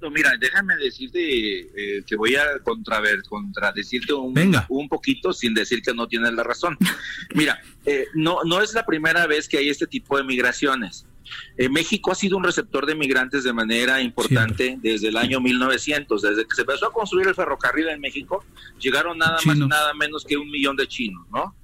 No, 0.00 0.10
mira, 0.10 0.32
déjame 0.40 0.76
decirte 0.76 1.18
eh, 1.18 2.02
que 2.06 2.16
voy 2.16 2.36
a 2.36 2.58
contraver, 2.62 3.22
contradecirte 3.28 4.14
un, 4.14 4.34
un 4.68 4.88
poquito 4.88 5.32
sin 5.34 5.52
decir 5.52 5.82
que 5.82 5.92
no 5.92 6.06
tienes 6.06 6.32
la 6.32 6.42
razón. 6.42 6.78
Mira, 7.34 7.60
no, 8.14 8.44
no 8.44 8.62
es 8.62 8.72
la 8.74 8.84
primera 8.86 9.26
vez 9.26 9.48
que 9.48 9.58
hay 9.58 9.68
este 9.68 9.86
tipo 9.86 10.16
de 10.16 10.24
migraciones. 10.24 11.06
México 11.70 12.12
ha 12.12 12.14
sido 12.14 12.36
un 12.36 12.44
receptor 12.44 12.86
de 12.86 12.94
migrantes 12.94 13.42
de 13.42 13.52
manera 13.52 14.00
importante 14.00 14.78
desde 14.80 15.08
el 15.08 15.16
año 15.16 15.40
1900. 15.40 16.22
Desde 16.22 16.46
que 16.46 16.54
se 16.54 16.60
empezó 16.60 16.86
a 16.86 16.92
construir 16.92 17.26
el 17.26 17.34
ferrocarril 17.34 17.88
en 17.88 18.00
México, 18.00 18.44
llegaron 18.78 19.18
nada 19.18 19.38
más, 19.44 19.56
nada 19.56 19.92
menos 19.94 20.24
que 20.24 20.36
un 20.36 20.50
millón 20.50 20.76
de 20.76 20.86
chinos, 20.86 21.26
¿no? 21.32 21.54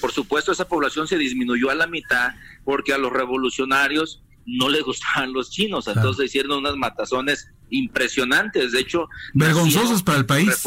Por 0.00 0.12
supuesto 0.12 0.52
esa 0.52 0.66
población 0.66 1.06
se 1.06 1.18
disminuyó 1.18 1.70
a 1.70 1.74
la 1.74 1.86
mitad 1.86 2.32
porque 2.64 2.92
a 2.92 2.98
los 2.98 3.12
revolucionarios 3.12 4.22
no 4.46 4.68
les 4.68 4.82
gustaban 4.82 5.32
los 5.32 5.50
chinos, 5.50 5.88
entonces 5.88 6.26
hicieron 6.26 6.58
unas 6.58 6.76
matazones 6.76 7.48
impresionantes, 7.70 8.72
de 8.72 8.80
hecho... 8.80 9.08
Vergonzosas 9.32 10.02
para 10.02 10.18
el 10.18 10.26
país. 10.26 10.62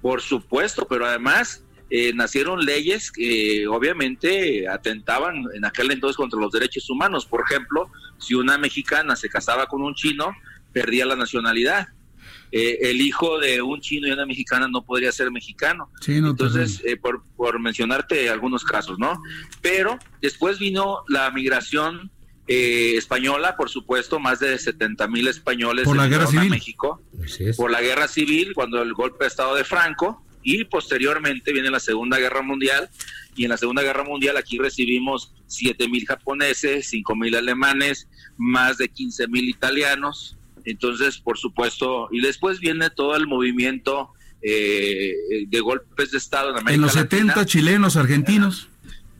Por, 0.00 0.22
supuesto, 0.22 0.86
pero 0.88 1.06
además 1.06 1.62
eh, 1.90 2.12
nacieron 2.14 2.64
leyes 2.64 3.10
que 3.10 3.66
obviamente 3.66 4.68
atentaban 4.68 5.44
en 5.54 5.64
aquel 5.64 5.90
entonces 5.90 6.16
contra 6.16 6.40
los 6.40 6.52
derechos 6.52 6.88
humanos. 6.88 7.26
Por 7.26 7.42
ejemplo, 7.42 7.90
si 8.18 8.34
una 8.34 8.56
mexicana 8.56 9.16
se 9.16 9.28
casaba 9.28 9.66
con 9.66 9.82
un 9.82 9.94
chino, 9.94 10.32
perdía 10.72 11.04
la 11.04 11.16
nacionalidad. 11.16 11.88
Eh, 12.52 12.90
el 12.90 13.00
hijo 13.00 13.38
de 13.38 13.62
un 13.62 13.80
chino 13.80 14.08
y 14.08 14.10
una 14.10 14.26
mexicana 14.26 14.66
no 14.66 14.82
podría 14.82 15.12
ser 15.12 15.30
mexicano. 15.30 15.90
Entonces, 16.06 16.82
eh, 16.84 16.96
por, 16.96 17.22
por, 17.36 17.60
mencionarte 17.60 18.28
algunos 18.28 18.64
casos, 18.64 18.98
¿no? 18.98 19.22
Pero 19.60 19.98
después 20.20 20.58
vino 20.58 21.04
la 21.08 21.30
migración 21.30 22.10
eh, 22.52 22.96
española, 22.96 23.56
por 23.56 23.70
supuesto, 23.70 24.18
más 24.18 24.40
de 24.40 24.58
70 24.58 25.06
mil 25.06 25.28
españoles 25.28 25.84
por 25.84 25.96
la 25.96 26.08
guerra 26.08 26.26
civil. 26.26 26.48
a 26.48 26.50
México, 26.50 27.00
por 27.56 27.70
la 27.70 27.80
guerra 27.80 28.08
civil, 28.08 28.54
cuando 28.54 28.82
el 28.82 28.92
golpe 28.92 29.22
de 29.22 29.28
Estado 29.28 29.54
de 29.54 29.62
Franco, 29.62 30.26
y 30.42 30.64
posteriormente 30.64 31.52
viene 31.52 31.70
la 31.70 31.78
Segunda 31.78 32.18
Guerra 32.18 32.42
Mundial, 32.42 32.90
y 33.36 33.44
en 33.44 33.50
la 33.50 33.56
Segunda 33.56 33.82
Guerra 33.82 34.02
Mundial 34.02 34.36
aquí 34.36 34.58
recibimos 34.58 35.32
7 35.46 35.88
mil 35.88 36.04
japoneses, 36.04 36.88
5 36.88 37.14
mil 37.14 37.36
alemanes, 37.36 38.08
más 38.36 38.78
de 38.78 38.88
15 38.88 39.28
mil 39.28 39.48
italianos, 39.48 40.36
entonces, 40.64 41.18
por 41.18 41.38
supuesto, 41.38 42.08
y 42.10 42.20
después 42.20 42.60
viene 42.60 42.90
todo 42.90 43.16
el 43.16 43.26
movimiento 43.26 44.10
eh, 44.42 45.14
de 45.48 45.60
golpes 45.60 46.10
de 46.12 46.18
Estado 46.18 46.50
en 46.50 46.56
América 46.56 46.74
En 46.74 46.80
los 46.80 46.92
70 46.92 47.44
chilenos, 47.46 47.96
argentinos. 47.96 48.68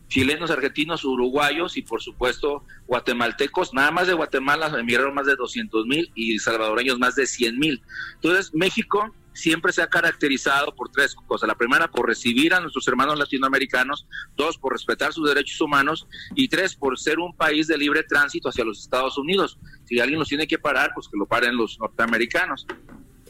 Chilenos, 0.08 0.50
argentinos, 0.50 1.04
uruguayos 1.04 1.76
y 1.76 1.82
por 1.82 2.02
supuesto 2.02 2.64
guatemaltecos. 2.86 3.72
Nada 3.72 3.92
más 3.92 4.08
de 4.08 4.14
Guatemala 4.14 4.66
emigraron 4.78 5.14
más 5.14 5.26
de 5.26 5.36
200 5.36 5.86
mil 5.86 6.10
y 6.14 6.38
salvadoreños 6.40 6.98
más 6.98 7.14
de 7.14 7.26
100 7.26 7.58
mil. 7.58 7.82
Entonces, 8.14 8.52
México 8.52 9.14
siempre 9.32 9.72
se 9.72 9.82
ha 9.82 9.88
caracterizado 9.88 10.74
por 10.74 10.90
tres 10.90 11.14
cosas. 11.14 11.48
La 11.48 11.54
primera, 11.54 11.90
por 11.90 12.06
recibir 12.06 12.54
a 12.54 12.60
nuestros 12.60 12.86
hermanos 12.88 13.18
latinoamericanos. 13.18 14.06
Dos, 14.36 14.58
por 14.58 14.72
respetar 14.72 15.12
sus 15.12 15.28
derechos 15.28 15.60
humanos. 15.60 16.06
Y 16.34 16.48
tres, 16.48 16.74
por 16.74 16.98
ser 16.98 17.18
un 17.18 17.34
país 17.34 17.66
de 17.66 17.78
libre 17.78 18.02
tránsito 18.02 18.48
hacia 18.48 18.64
los 18.64 18.80
Estados 18.80 19.18
Unidos. 19.18 19.58
Si 19.84 20.00
alguien 20.00 20.18
los 20.18 20.28
tiene 20.28 20.46
que 20.46 20.58
parar, 20.58 20.92
pues 20.94 21.08
que 21.08 21.16
lo 21.16 21.26
paren 21.26 21.56
los 21.56 21.78
norteamericanos. 21.78 22.66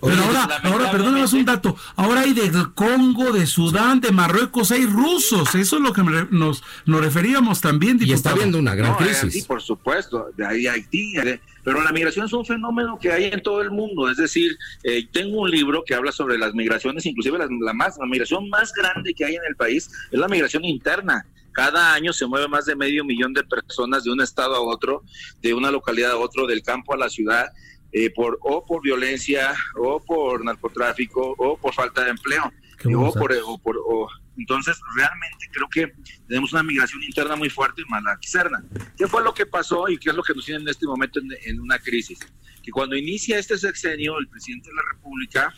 Pero 0.02 0.22
ahora, 0.24 0.60
ahora, 0.62 0.90
perdóname 0.90 1.24
un 1.24 1.44
dato. 1.44 1.76
Ahora 1.94 2.22
hay 2.22 2.32
del 2.32 2.72
Congo, 2.72 3.32
de 3.32 3.46
Sudán, 3.46 4.00
de 4.00 4.12
Marruecos, 4.12 4.70
hay 4.70 4.86
rusos. 4.86 5.54
Eso 5.54 5.76
es 5.76 5.82
lo 5.82 5.92
que 5.92 6.02
nos, 6.02 6.62
nos 6.86 7.00
referíamos 7.00 7.60
también. 7.60 7.98
Y 8.00 8.12
está 8.12 8.30
habiendo 8.30 8.58
una 8.58 8.74
gran 8.74 8.94
crisis. 8.94 9.32
Sí, 9.32 9.42
por 9.42 9.60
supuesto. 9.60 10.30
De 10.36 10.46
ahí 10.46 10.66
Haití. 10.66 11.16
Pero 11.64 11.82
la 11.82 11.92
migración 11.92 12.26
es 12.26 12.32
un 12.32 12.44
fenómeno 12.44 12.98
que 12.98 13.12
hay 13.12 13.24
en 13.24 13.42
todo 13.42 13.60
el 13.60 13.70
mundo. 13.70 14.08
Es 14.10 14.16
decir, 14.16 14.56
eh, 14.82 15.06
tengo 15.12 15.40
un 15.40 15.50
libro 15.50 15.84
que 15.84 15.94
habla 15.94 16.12
sobre 16.12 16.38
las 16.38 16.54
migraciones, 16.54 17.04
inclusive 17.06 17.38
la, 17.38 17.48
la, 17.60 17.72
más, 17.72 17.98
la 17.98 18.06
migración 18.06 18.48
más 18.48 18.72
grande 18.72 19.14
que 19.14 19.24
hay 19.24 19.34
en 19.34 19.44
el 19.48 19.56
país 19.56 19.90
es 20.10 20.18
la 20.18 20.28
migración 20.28 20.64
interna. 20.64 21.26
Cada 21.52 21.92
año 21.94 22.12
se 22.12 22.26
mueve 22.26 22.48
más 22.48 22.66
de 22.66 22.76
medio 22.76 23.04
millón 23.04 23.34
de 23.34 23.42
personas 23.42 24.04
de 24.04 24.10
un 24.10 24.20
estado 24.20 24.54
a 24.54 24.60
otro, 24.60 25.02
de 25.42 25.52
una 25.52 25.70
localidad 25.70 26.12
a 26.12 26.16
otro, 26.16 26.46
del 26.46 26.62
campo 26.62 26.94
a 26.94 26.96
la 26.96 27.08
ciudad 27.08 27.52
eh, 27.92 28.10
por, 28.10 28.38
o 28.42 28.64
por 28.64 28.82
violencia, 28.82 29.54
o 29.76 30.00
por 30.00 30.44
narcotráfico, 30.44 31.34
o 31.36 31.56
por 31.56 31.74
falta 31.74 32.04
de 32.04 32.10
empleo. 32.10 32.52
O 32.96 33.12
por, 33.12 33.32
o 33.32 33.58
por, 33.58 33.76
entonces, 34.40 34.80
realmente 34.96 35.48
creo 35.52 35.68
que 35.68 35.92
tenemos 36.26 36.52
una 36.52 36.62
migración 36.62 37.02
interna 37.02 37.36
muy 37.36 37.50
fuerte 37.50 37.82
y 37.82 37.90
mala 37.90 38.14
externa. 38.14 38.64
¿Qué 38.96 39.06
fue 39.06 39.22
lo 39.22 39.34
que 39.34 39.44
pasó 39.44 39.88
y 39.88 39.98
qué 39.98 40.10
es 40.10 40.16
lo 40.16 40.22
que 40.22 40.34
nos 40.34 40.46
tiene 40.46 40.62
en 40.62 40.68
este 40.68 40.86
momento 40.86 41.20
en, 41.20 41.60
una 41.60 41.78
crisis? 41.78 42.18
Que 42.62 42.70
cuando 42.70 42.96
inicia 42.96 43.38
este 43.38 43.58
sexenio, 43.58 44.18
el 44.18 44.28
presidente 44.28 44.70
de 44.70 44.76
la 44.76 44.82
República 44.92 45.54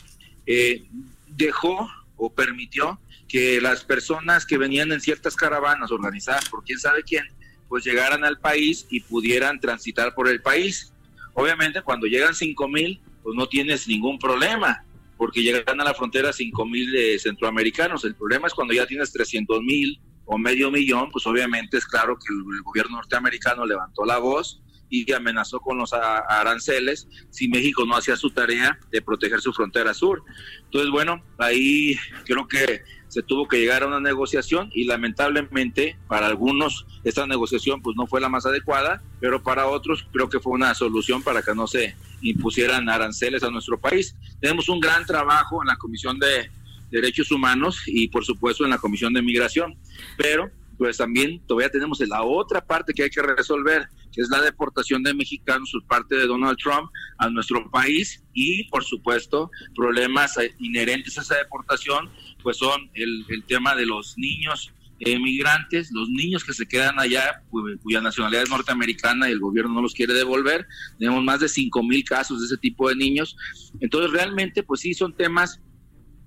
eh, 0.46 0.84
dejó 1.28 1.88
o 2.16 2.32
permitió 2.32 3.00
que 3.28 3.60
las 3.60 3.84
personas 3.84 4.44
que 4.44 4.58
venían 4.58 4.90
en 4.90 5.00
ciertas 5.00 5.36
caravanas 5.36 5.92
organizadas 5.92 6.48
por 6.48 6.64
quién 6.64 6.80
sabe 6.80 7.04
quién, 7.04 7.24
pues 7.68 7.84
llegaran 7.84 8.24
al 8.24 8.38
país 8.38 8.86
y 8.90 9.00
pudieran 9.00 9.60
transitar 9.60 10.12
por 10.14 10.28
el 10.28 10.42
país. 10.42 10.92
Obviamente 11.34 11.82
cuando 11.82 12.06
llegan 12.06 12.34
5 12.34 12.68
mil, 12.68 13.00
pues 13.22 13.36
no 13.36 13.46
tienes 13.46 13.86
ningún 13.86 14.18
problema, 14.18 14.84
porque 15.22 15.40
llegan 15.40 15.80
a 15.80 15.84
la 15.84 15.94
frontera 15.94 16.32
5 16.32 16.66
mil 16.66 16.90
de 16.90 17.16
centroamericanos. 17.16 18.04
El 18.04 18.16
problema 18.16 18.48
es 18.48 18.54
cuando 18.54 18.74
ya 18.74 18.86
tienes 18.86 19.12
300 19.12 19.60
mil 19.60 20.00
o 20.24 20.36
medio 20.36 20.68
millón, 20.68 21.12
pues 21.12 21.24
obviamente 21.28 21.76
es 21.76 21.86
claro 21.86 22.18
que 22.18 22.34
el, 22.34 22.60
gobierno 22.64 22.96
norteamericano 22.96 23.64
levantó 23.64 24.04
la 24.04 24.18
voz 24.18 24.64
y 24.90 25.12
amenazó 25.12 25.60
con 25.60 25.78
los 25.78 25.92
aranceles 25.92 27.06
si 27.30 27.46
México 27.46 27.86
no 27.86 27.94
hacía 27.94 28.16
su 28.16 28.30
tarea 28.30 28.76
de 28.90 29.00
proteger 29.00 29.40
su 29.40 29.52
frontera 29.52 29.94
sur. 29.94 30.24
Entonces, 30.64 30.90
bueno, 30.90 31.22
ahí 31.38 31.94
creo 32.24 32.48
que 32.48 32.82
se 33.12 33.22
tuvo 33.22 33.46
que 33.46 33.58
llegar 33.58 33.82
a 33.82 33.88
una 33.88 34.00
negociación 34.00 34.70
y 34.72 34.84
lamentablemente 34.84 35.98
para 36.08 36.26
algunos 36.26 36.86
esta 37.04 37.26
negociación 37.26 37.82
pues 37.82 37.94
no 37.94 38.06
fue 38.06 38.22
la 38.22 38.30
más 38.30 38.46
adecuada, 38.46 39.02
pero 39.20 39.42
para 39.42 39.66
otros 39.66 40.06
creo 40.10 40.30
que 40.30 40.40
fue 40.40 40.54
una 40.54 40.74
solución 40.74 41.22
para 41.22 41.42
que 41.42 41.54
no 41.54 41.66
se 41.66 41.94
impusieran 42.22 42.88
aranceles 42.88 43.42
a 43.42 43.50
nuestro 43.50 43.78
país. 43.78 44.16
Tenemos 44.40 44.70
un 44.70 44.80
gran 44.80 45.04
trabajo 45.04 45.62
en 45.62 45.68
la 45.68 45.76
Comisión 45.76 46.18
de 46.18 46.50
Derechos 46.90 47.30
Humanos 47.30 47.82
y 47.84 48.08
por 48.08 48.24
supuesto 48.24 48.64
en 48.64 48.70
la 48.70 48.78
Comisión 48.78 49.12
de 49.12 49.20
Migración, 49.20 49.76
pero 50.16 50.50
pues 50.78 50.96
también 50.96 51.40
todavía 51.46 51.70
tenemos 51.70 52.00
la 52.00 52.22
otra 52.22 52.64
parte 52.64 52.92
que 52.92 53.04
hay 53.04 53.10
que 53.10 53.22
resolver, 53.22 53.88
que 54.12 54.20
es 54.20 54.28
la 54.28 54.40
deportación 54.40 55.02
de 55.02 55.14
mexicanos 55.14 55.70
por 55.72 55.86
parte 55.86 56.16
de 56.16 56.26
Donald 56.26 56.58
Trump 56.58 56.90
a 57.18 57.28
nuestro 57.30 57.70
país 57.70 58.22
y 58.32 58.64
por 58.68 58.84
supuesto 58.84 59.50
problemas 59.74 60.36
inherentes 60.58 61.18
a 61.18 61.22
esa 61.22 61.36
deportación 61.36 62.10
pues 62.42 62.58
son 62.58 62.90
el, 62.94 63.24
tema 63.46 63.74
de 63.74 63.86
los 63.86 64.16
niños 64.16 64.72
emigrantes, 65.00 65.90
los 65.92 66.08
niños 66.08 66.44
que 66.44 66.52
se 66.52 66.66
quedan 66.66 66.98
allá, 66.98 67.42
cuya 67.82 68.00
nacionalidad 68.00 68.44
es 68.44 68.50
norteamericana 68.50 69.28
y 69.28 69.32
el 69.32 69.40
gobierno 69.40 69.74
no 69.74 69.82
los 69.82 69.94
quiere 69.94 70.14
devolver. 70.14 70.66
Tenemos 70.98 71.24
más 71.24 71.40
de 71.40 71.48
5 71.48 71.82
mil 71.82 72.04
casos 72.04 72.40
de 72.40 72.46
ese 72.46 72.56
tipo 72.56 72.88
de 72.88 72.94
niños. 72.94 73.36
Entonces, 73.80 74.12
realmente, 74.12 74.62
pues 74.62 74.80
sí, 74.80 74.94
son 74.94 75.12
temas 75.16 75.60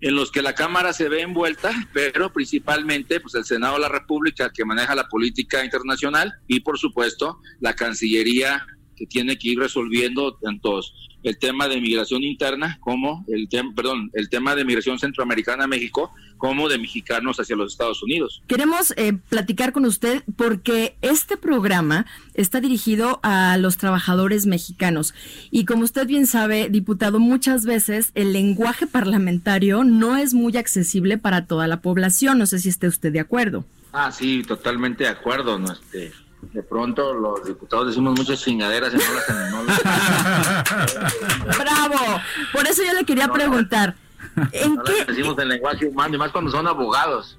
en 0.06 0.16
los 0.16 0.30
que 0.32 0.44
la 0.44 0.54
Cámara 0.54 0.94
se 0.94 1.10
ve 1.10 1.22
envuelta, 1.22 1.72
pero 1.92 2.32
principalmente 2.32 3.20
pues 3.20 3.34
el 3.34 3.44
Senado 3.44 3.74
de 3.74 3.80
la 3.80 3.90
República 3.90 4.52
que 4.54 4.64
maneja 4.64 4.94
la 4.94 5.08
política 5.08 5.66
internacional 5.66 6.32
y 6.48 6.60
por 6.60 6.78
supuesto 6.78 7.40
la 7.60 7.74
Cancillería 7.74 8.64
que 8.96 9.08
tiene 9.08 9.36
que 9.36 9.50
ir 9.50 9.60
resolviendo 9.60 10.36
tanto 10.36 10.80
el 11.26 11.38
tema 11.38 11.68
de 11.68 11.82
migración 11.82 12.24
interna 12.24 12.78
como 12.82 13.26
el 13.28 13.50
tema, 13.50 13.74
perdón, 13.76 14.12
el 14.14 14.30
tema 14.30 14.56
de 14.56 14.64
migración 14.64 15.00
centroamericana 15.00 15.64
a 15.64 15.68
México 15.68 16.12
como 16.38 16.70
de 16.70 16.78
mexicanos 16.78 17.40
hacia 17.40 17.56
los 17.56 17.72
Estados 17.72 18.04
Unidos. 18.04 18.44
Queremos 18.48 18.94
eh, 18.98 19.14
platicar 19.30 19.74
con 19.74 19.86
usted 19.86 20.24
porque 20.36 20.96
este 21.02 21.36
programa 21.36 22.06
está 22.36 22.62
dirigido 22.62 23.20
a 23.24 23.58
los 23.58 23.78
trabajadores 23.78 24.46
mexicanos 24.46 25.14
y 25.50 25.66
como 25.66 25.84
usted 25.84 26.06
bien 26.06 26.28
sabe, 26.28 26.70
diputado, 26.70 27.20
muchas 27.20 27.66
veces 27.66 28.12
el 28.14 28.32
lenguaje 28.32 28.86
parlamentario 28.86 29.84
no 29.84 30.18
es 30.18 30.34
muy 30.34 30.56
accesible 30.58 31.18
para 31.18 31.48
toda 31.48 31.68
la 31.68 31.82
población. 31.82 32.38
No 32.38 32.46
sé 32.46 32.60
si 32.60 32.70
esté 32.70 32.88
usted 32.88 33.12
de 33.12 33.20
acuerdo. 33.20 33.66
Ah, 33.94 34.12
sí, 34.12 34.44
totalmente 34.44 35.06
de 35.06 35.10
acuerdo. 35.10 35.58
No, 35.58 35.72
este, 35.72 36.12
de 36.54 36.64
pronto 36.64 37.14
los 37.14 37.46
diputados 37.46 37.88
decimos 37.88 38.18
muchas 38.18 38.42
chingaderas 38.42 38.94
y 38.94 38.98
no 38.98 39.04
las... 39.64 39.84
Bravo. 41.58 42.22
Por 42.54 42.68
eso 42.68 42.84
yo 42.84 42.94
le 42.94 43.06
quería 43.06 43.28
preguntar. 43.28 43.96
¿En 44.52 44.78
qué? 44.86 45.06
decimos 45.06 45.38
en 45.40 45.50
lenguaje 45.50 45.86
humano 45.86 46.16
y 46.16 46.18
más 46.18 46.32
cuando 46.32 46.52
son 46.52 46.68
abogados. 46.68 47.38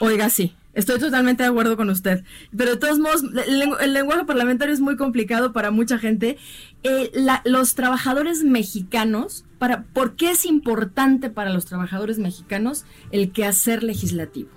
Oiga, 0.00 0.30
sí. 0.30 0.54
Estoy 0.74 0.98
totalmente 0.98 1.42
de 1.42 1.50
acuerdo 1.50 1.76
con 1.76 1.90
usted. 1.90 2.24
Pero 2.56 2.72
de 2.72 2.76
todos 2.78 2.98
modos, 2.98 3.22
el, 3.46 3.92
lenguaje 3.92 4.24
parlamentario 4.24 4.72
es 4.72 4.80
muy 4.80 4.96
complicado 4.96 5.52
para 5.52 5.70
mucha 5.70 5.98
gente. 5.98 6.38
Eh, 6.82 7.12
los 7.44 7.74
trabajadores 7.74 8.42
mexicanos, 8.42 9.44
para, 9.58 9.82
¿por 9.92 10.16
qué 10.16 10.30
es 10.30 10.46
importante 10.46 11.28
para 11.28 11.50
los 11.50 11.66
trabajadores 11.66 12.18
mexicanos 12.18 12.86
el 13.10 13.32
quehacer 13.32 13.82
legislativo? 13.82 14.50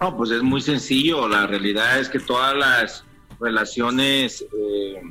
No, 0.00 0.16
pues 0.16 0.30
es 0.30 0.42
muy 0.42 0.62
sencillo. 0.62 1.28
La 1.28 1.46
realidad 1.46 2.00
es 2.00 2.08
que 2.08 2.18
todas 2.18 2.56
las 2.56 3.04
relaciones 3.38 4.42
eh, 4.58 5.02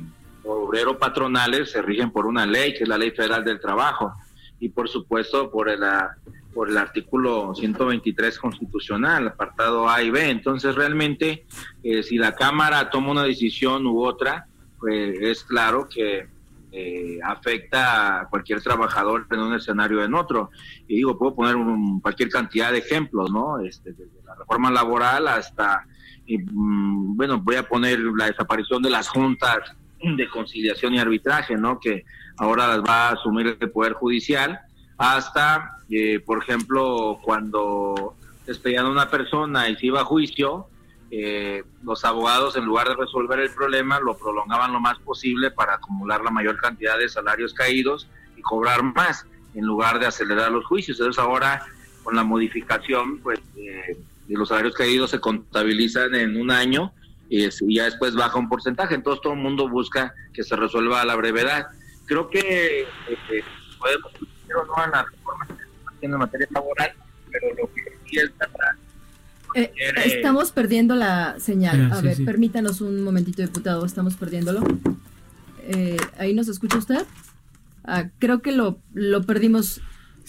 obrero-patronales 0.44 1.70
se 1.70 1.80
rigen 1.80 2.10
por 2.10 2.26
una 2.26 2.44
ley, 2.44 2.74
que 2.74 2.82
es 2.82 2.88
la 2.88 2.98
Ley 2.98 3.12
Federal 3.12 3.44
del 3.44 3.60
Trabajo, 3.60 4.12
y 4.58 4.68
por 4.68 4.88
supuesto 4.88 5.48
por 5.48 5.68
el, 5.68 5.84
ah, 5.84 6.16
por 6.52 6.68
el 6.68 6.76
artículo 6.76 7.54
123 7.54 8.36
constitucional, 8.38 9.28
apartado 9.28 9.88
A 9.88 10.02
y 10.02 10.10
B. 10.10 10.28
Entonces, 10.28 10.74
realmente, 10.74 11.46
eh, 11.84 12.02
si 12.02 12.16
la 12.16 12.34
Cámara 12.34 12.90
toma 12.90 13.12
una 13.12 13.22
decisión 13.22 13.86
u 13.86 14.04
otra, 14.04 14.46
pues 14.80 15.16
es 15.20 15.44
claro 15.44 15.88
que 15.88 16.26
eh, 16.72 17.18
afecta 17.24 18.20
a 18.20 18.28
cualquier 18.28 18.60
trabajador 18.60 19.26
en 19.30 19.40
un 19.40 19.54
escenario 19.54 20.00
o 20.00 20.04
en 20.04 20.14
otro. 20.14 20.50
Y 20.88 20.96
digo, 20.96 21.16
puedo 21.16 21.34
poner 21.34 21.56
cualquier 22.02 22.28
cantidad 22.28 22.72
de 22.72 22.78
ejemplos, 22.78 23.30
¿no? 23.30 23.60
Este, 23.60 23.94
reforma 24.40 24.70
laboral 24.70 25.28
hasta, 25.28 25.84
mm, 26.26 27.16
bueno, 27.16 27.38
voy 27.40 27.56
a 27.56 27.68
poner 27.68 27.98
la 28.00 28.26
desaparición 28.26 28.82
de 28.82 28.90
las 28.90 29.08
juntas 29.08 29.60
de 30.02 30.28
conciliación 30.28 30.94
y 30.94 30.98
arbitraje, 30.98 31.56
¿no? 31.56 31.78
Que 31.78 32.04
ahora 32.38 32.66
las 32.68 32.80
va 32.80 33.08
a 33.08 33.12
asumir 33.12 33.56
el 33.60 33.70
Poder 33.70 33.92
Judicial, 33.92 34.60
hasta, 34.96 35.78
eh, 35.90 36.20
por 36.20 36.42
ejemplo, 36.42 37.18
cuando 37.22 38.14
despedían 38.46 38.86
a 38.86 38.90
una 38.90 39.10
persona 39.10 39.68
y 39.68 39.76
se 39.76 39.86
iba 39.86 40.00
a 40.00 40.04
juicio, 40.04 40.66
eh, 41.10 41.64
los 41.82 42.04
abogados 42.04 42.56
en 42.56 42.64
lugar 42.64 42.88
de 42.88 42.94
resolver 42.94 43.40
el 43.40 43.50
problema 43.50 43.98
lo 43.98 44.16
prolongaban 44.16 44.72
lo 44.72 44.80
más 44.80 44.98
posible 45.00 45.50
para 45.50 45.74
acumular 45.74 46.22
la 46.22 46.30
mayor 46.30 46.56
cantidad 46.58 46.96
de 46.98 47.08
salarios 47.08 47.52
caídos 47.52 48.08
y 48.36 48.42
cobrar 48.42 48.82
más 48.82 49.26
en 49.54 49.64
lugar 49.64 49.98
de 49.98 50.06
acelerar 50.06 50.52
los 50.52 50.64
juicios. 50.66 50.98
Entonces 50.98 51.22
ahora 51.22 51.66
con 52.04 52.14
la 52.14 52.22
modificación, 52.22 53.18
pues 53.18 53.40
eh, 53.56 53.98
los 54.34 54.48
salarios 54.48 54.74
caídos 54.74 55.10
se 55.10 55.20
contabilizan 55.20 56.14
en 56.14 56.36
un 56.36 56.50
año 56.50 56.92
y, 57.28 57.48
ya 57.74 57.84
después 57.84 58.14
baja 58.14 58.38
un 58.38 58.48
porcentaje. 58.48 58.94
Entonces 58.94 59.22
todo 59.22 59.34
el 59.34 59.40
mundo 59.40 59.68
busca 59.68 60.14
que 60.32 60.42
se 60.42 60.56
resuelva 60.56 61.00
a 61.00 61.04
la 61.04 61.16
brevedad. 61.16 61.66
Creo 62.06 62.28
que 62.28 62.82
eh, 62.82 63.44
podemos 63.78 64.12
pero 64.46 64.66
no 64.66 64.84
en 64.84 64.90
la 64.90 65.04
reforma 65.04 65.46
en 66.00 66.10
materia 66.12 66.48
laboral, 66.50 66.92
pero 67.30 67.54
lo 67.54 67.72
que 67.72 67.82
sí 68.06 68.18
es 68.18 68.32
eh, 69.54 69.72
estamos 70.04 70.52
perdiendo 70.52 70.94
la 70.94 71.38
señal. 71.40 71.92
A 71.92 72.00
ver, 72.00 72.16
permítanos 72.24 72.80
un 72.80 73.02
momentito, 73.02 73.42
diputado. 73.42 73.84
Estamos 73.84 74.14
perdiéndolo. 74.14 74.62
Eh, 75.62 75.96
¿Ahí 76.18 76.34
nos 76.34 76.48
escucha 76.48 76.78
usted? 76.78 77.04
Ah, 77.84 78.10
creo 78.18 78.42
que 78.42 78.52
lo, 78.52 78.78
lo 78.94 79.22
perdimos. 79.22 79.80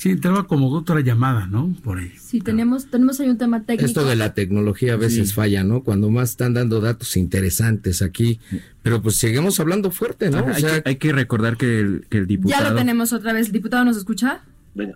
Sí, 0.02 0.10
entraba 0.10 0.48
como 0.48 0.72
otra 0.72 1.00
llamada, 1.02 1.46
¿no? 1.46 1.76
Por 1.84 2.00
ahí. 2.00 2.12
Sí, 2.20 2.42
tenemos, 2.42 2.90
tenemos 2.90 3.20
ahí 3.20 3.30
un 3.30 3.38
tema 3.38 3.62
técnico. 3.62 3.86
Esto 3.86 4.04
de 4.04 4.16
la 4.16 4.34
tecnología 4.34 4.94
a 4.94 4.96
veces 4.96 5.36
falla, 5.36 5.64
¿no? 5.64 5.84
Cuando 5.84 6.10
más 6.10 6.32
están 6.32 6.56
dando 6.56 6.82
datos 6.82 7.16
interesantes 7.18 8.02
aquí. 8.02 8.40
Pero 8.82 9.04
pues 9.04 9.18
seguimos 9.18 9.60
hablando 9.60 9.92
fuerte, 9.92 10.32
¿no? 10.32 10.44
hay, 10.86 10.96
que, 10.96 11.14
recordar 11.14 11.56
que 11.56 11.82
el, 11.82 12.08
que 12.10 12.18
el, 12.18 12.26
diputado... 12.26 12.64
Ya 12.64 12.68
lo 12.72 12.76
tenemos 12.76 13.14
otra 13.14 13.32
vez. 13.32 13.46
¿El 13.46 13.52
diputado 13.52 13.86
nos 13.86 13.96
escucha? 13.96 14.42
Bueno, 14.74 14.96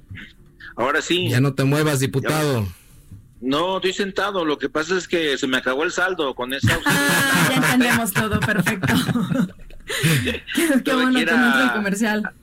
ahora 0.76 1.04
sí. 1.04 1.30
Ya 1.30 1.40
no 1.40 1.54
te 1.54 1.66
muevas, 1.66 2.00
diputado. 2.00 2.68
No, 3.42 3.76
estoy 3.76 3.94
sentado. 3.94 4.44
Lo 4.44 4.58
que 4.58 4.70
pasa 4.70 4.98
es 4.98 5.08
que 5.08 5.38
se 5.38 5.46
me 5.46 5.58
acabó 5.58 5.84
el 5.84 5.92
saldo 5.92 6.34
con 6.34 6.52
esa. 6.52 6.80
Ah, 6.84 7.48
ya 7.52 7.56
entendemos 7.58 8.12
todo, 8.12 8.40
perfecto. 8.40 8.96
qué, 10.84 10.94
bueno 10.96 11.20
que 11.20 11.26
no 11.28 11.64
el 11.64 11.74
comercial. 11.74 12.34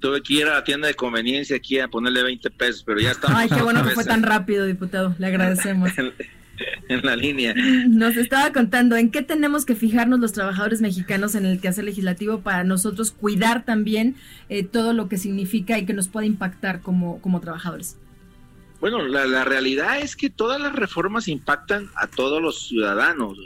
Tuve 0.00 0.22
que 0.22 0.34
ir 0.34 0.46
a 0.46 0.54
la 0.54 0.64
tienda 0.64 0.88
de 0.88 0.94
conveniencia 0.94 1.56
aquí 1.56 1.78
a 1.78 1.88
ponerle 1.88 2.22
20 2.22 2.50
pesos, 2.50 2.82
pero 2.84 3.00
ya 3.00 3.12
estamos. 3.12 3.36
Ay, 3.38 3.48
qué 3.48 3.62
bueno 3.62 3.82
que 3.84 3.90
fue 3.90 4.04
tan 4.04 4.22
rápido, 4.22 4.66
diputado. 4.66 5.14
Le 5.18 5.26
agradecemos. 5.26 5.90
en 6.88 7.02
la 7.02 7.16
línea. 7.16 7.54
Nos 7.88 8.16
estaba 8.16 8.52
contando 8.52 8.96
en 8.96 9.10
qué 9.10 9.22
tenemos 9.22 9.64
que 9.64 9.74
fijarnos 9.74 10.20
los 10.20 10.32
trabajadores 10.32 10.80
mexicanos 10.80 11.34
en 11.34 11.46
el 11.46 11.60
quehacer 11.60 11.84
legislativo 11.84 12.40
para 12.40 12.64
nosotros 12.64 13.12
cuidar 13.12 13.64
también 13.64 14.16
eh, 14.48 14.64
todo 14.64 14.92
lo 14.92 15.08
que 15.08 15.18
significa 15.18 15.78
y 15.78 15.86
que 15.86 15.92
nos 15.92 16.08
puede 16.08 16.26
impactar 16.26 16.80
como, 16.80 17.20
como 17.20 17.40
trabajadores. 17.40 17.96
Bueno, 18.80 19.02
la, 19.06 19.26
la, 19.26 19.44
realidad 19.44 19.98
es 19.98 20.14
que 20.14 20.30
todas 20.30 20.60
las 20.60 20.72
reformas 20.72 21.26
impactan 21.26 21.90
a 21.96 22.06
todos 22.06 22.40
los 22.40 22.68
ciudadanos, 22.68 23.36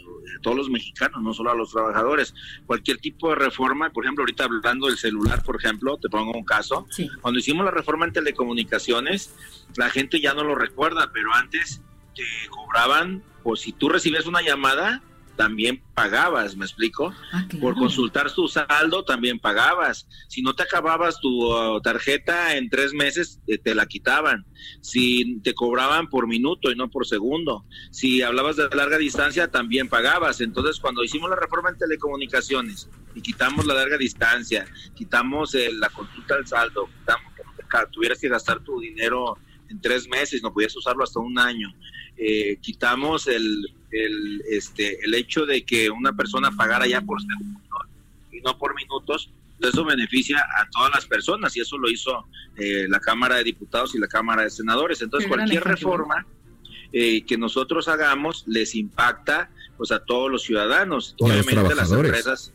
todos 0.40 0.56
los 0.56 0.70
mexicanos, 0.70 1.22
no 1.22 1.34
solo 1.34 1.50
a 1.50 1.54
los 1.54 1.72
trabajadores. 1.72 2.34
Cualquier 2.66 2.98
tipo 2.98 3.30
de 3.30 3.36
reforma, 3.36 3.90
por 3.90 4.04
ejemplo, 4.04 4.22
ahorita 4.22 4.44
hablando 4.44 4.86
del 4.86 4.98
celular, 4.98 5.42
por 5.42 5.56
ejemplo, 5.56 5.98
te 5.98 6.08
pongo 6.08 6.32
un 6.32 6.44
caso. 6.44 6.86
Sí. 6.90 7.08
Cuando 7.20 7.40
hicimos 7.40 7.64
la 7.64 7.70
reforma 7.70 8.06
en 8.06 8.12
telecomunicaciones, 8.12 9.34
la 9.76 9.90
gente 9.90 10.20
ya 10.20 10.34
no 10.34 10.44
lo 10.44 10.54
recuerda, 10.54 11.10
pero 11.12 11.32
antes 11.34 11.82
te 12.14 12.24
cobraban, 12.50 13.22
o 13.42 13.56
si 13.56 13.72
tú 13.72 13.88
recibías 13.88 14.26
una 14.26 14.42
llamada, 14.42 15.02
también 15.36 15.82
pagabas, 15.94 16.56
¿me 16.56 16.64
explico? 16.64 17.14
Ah, 17.32 17.46
Por 17.60 17.74
consultar 17.74 18.32
tu 18.32 18.48
saldo 18.48 19.04
también 19.04 19.38
pagabas. 19.38 20.06
Si 20.28 20.42
no 20.42 20.54
te 20.54 20.62
acababas 20.62 21.20
tu 21.20 21.52
uh, 21.52 21.80
tarjeta 21.80 22.56
en 22.56 22.68
tres 22.68 22.92
meses, 22.92 23.40
eh, 23.46 23.58
te 23.58 23.74
la 23.74 23.86
quitaban. 23.86 24.44
Si 24.80 25.40
te 25.40 25.54
cobraban 25.54 26.08
por 26.08 26.26
minuto 26.26 26.70
y 26.70 26.76
no 26.76 26.90
por 26.90 27.06
segundo. 27.06 27.64
Si 27.90 28.22
hablabas 28.22 28.56
de 28.56 28.68
larga 28.74 28.98
distancia, 28.98 29.50
también 29.50 29.88
pagabas. 29.88 30.40
Entonces, 30.40 30.78
cuando 30.78 31.02
hicimos 31.04 31.30
la 31.30 31.36
reforma 31.36 31.70
en 31.70 31.78
telecomunicaciones 31.78 32.88
y 33.14 33.22
quitamos 33.22 33.66
la 33.66 33.74
larga 33.74 33.98
distancia, 33.98 34.66
quitamos 34.94 35.54
eh, 35.54 35.70
la 35.72 35.88
consulta 35.88 36.36
del 36.36 36.46
saldo, 36.46 36.88
quitamos 37.00 37.32
que 37.34 37.42
tuvieras 37.90 38.18
que 38.18 38.28
gastar 38.28 38.60
tu 38.60 38.80
dinero 38.80 39.38
en 39.68 39.80
tres 39.80 40.06
meses, 40.06 40.42
no 40.42 40.52
podías 40.52 40.76
usarlo 40.76 41.04
hasta 41.04 41.20
un 41.20 41.38
año 41.38 41.74
eh, 42.16 42.58
quitamos 42.60 43.26
el, 43.26 43.74
el, 43.92 44.42
este, 44.48 45.04
el 45.04 45.14
hecho 45.14 45.46
de 45.46 45.64
que 45.64 45.90
una 45.90 46.12
persona 46.12 46.50
pagara 46.50 46.86
ya 46.86 47.00
por 47.00 47.20
segundo 47.20 47.60
y 48.32 48.40
no 48.40 48.58
por 48.58 48.74
minutos, 48.74 49.30
eso 49.60 49.84
beneficia 49.84 50.38
a 50.38 50.68
todas 50.70 50.90
las 50.94 51.06
personas 51.06 51.56
y 51.56 51.60
eso 51.60 51.78
lo 51.78 51.88
hizo 51.88 52.26
eh, 52.56 52.86
la 52.88 52.98
Cámara 52.98 53.36
de 53.36 53.44
Diputados 53.44 53.94
y 53.94 53.98
la 53.98 54.08
Cámara 54.08 54.42
de 54.42 54.50
Senadores. 54.50 55.00
Entonces, 55.02 55.28
cualquier 55.28 55.62
reforma 55.62 56.26
eh, 56.92 57.24
que 57.24 57.38
nosotros 57.38 57.88
hagamos 57.88 58.44
les 58.46 58.74
impacta 58.74 59.50
pues 59.76 59.92
a 59.92 60.04
todos 60.04 60.30
los 60.30 60.42
ciudadanos, 60.42 61.14
obviamente 61.18 61.74
las 61.74 61.92
empresas 61.92 62.52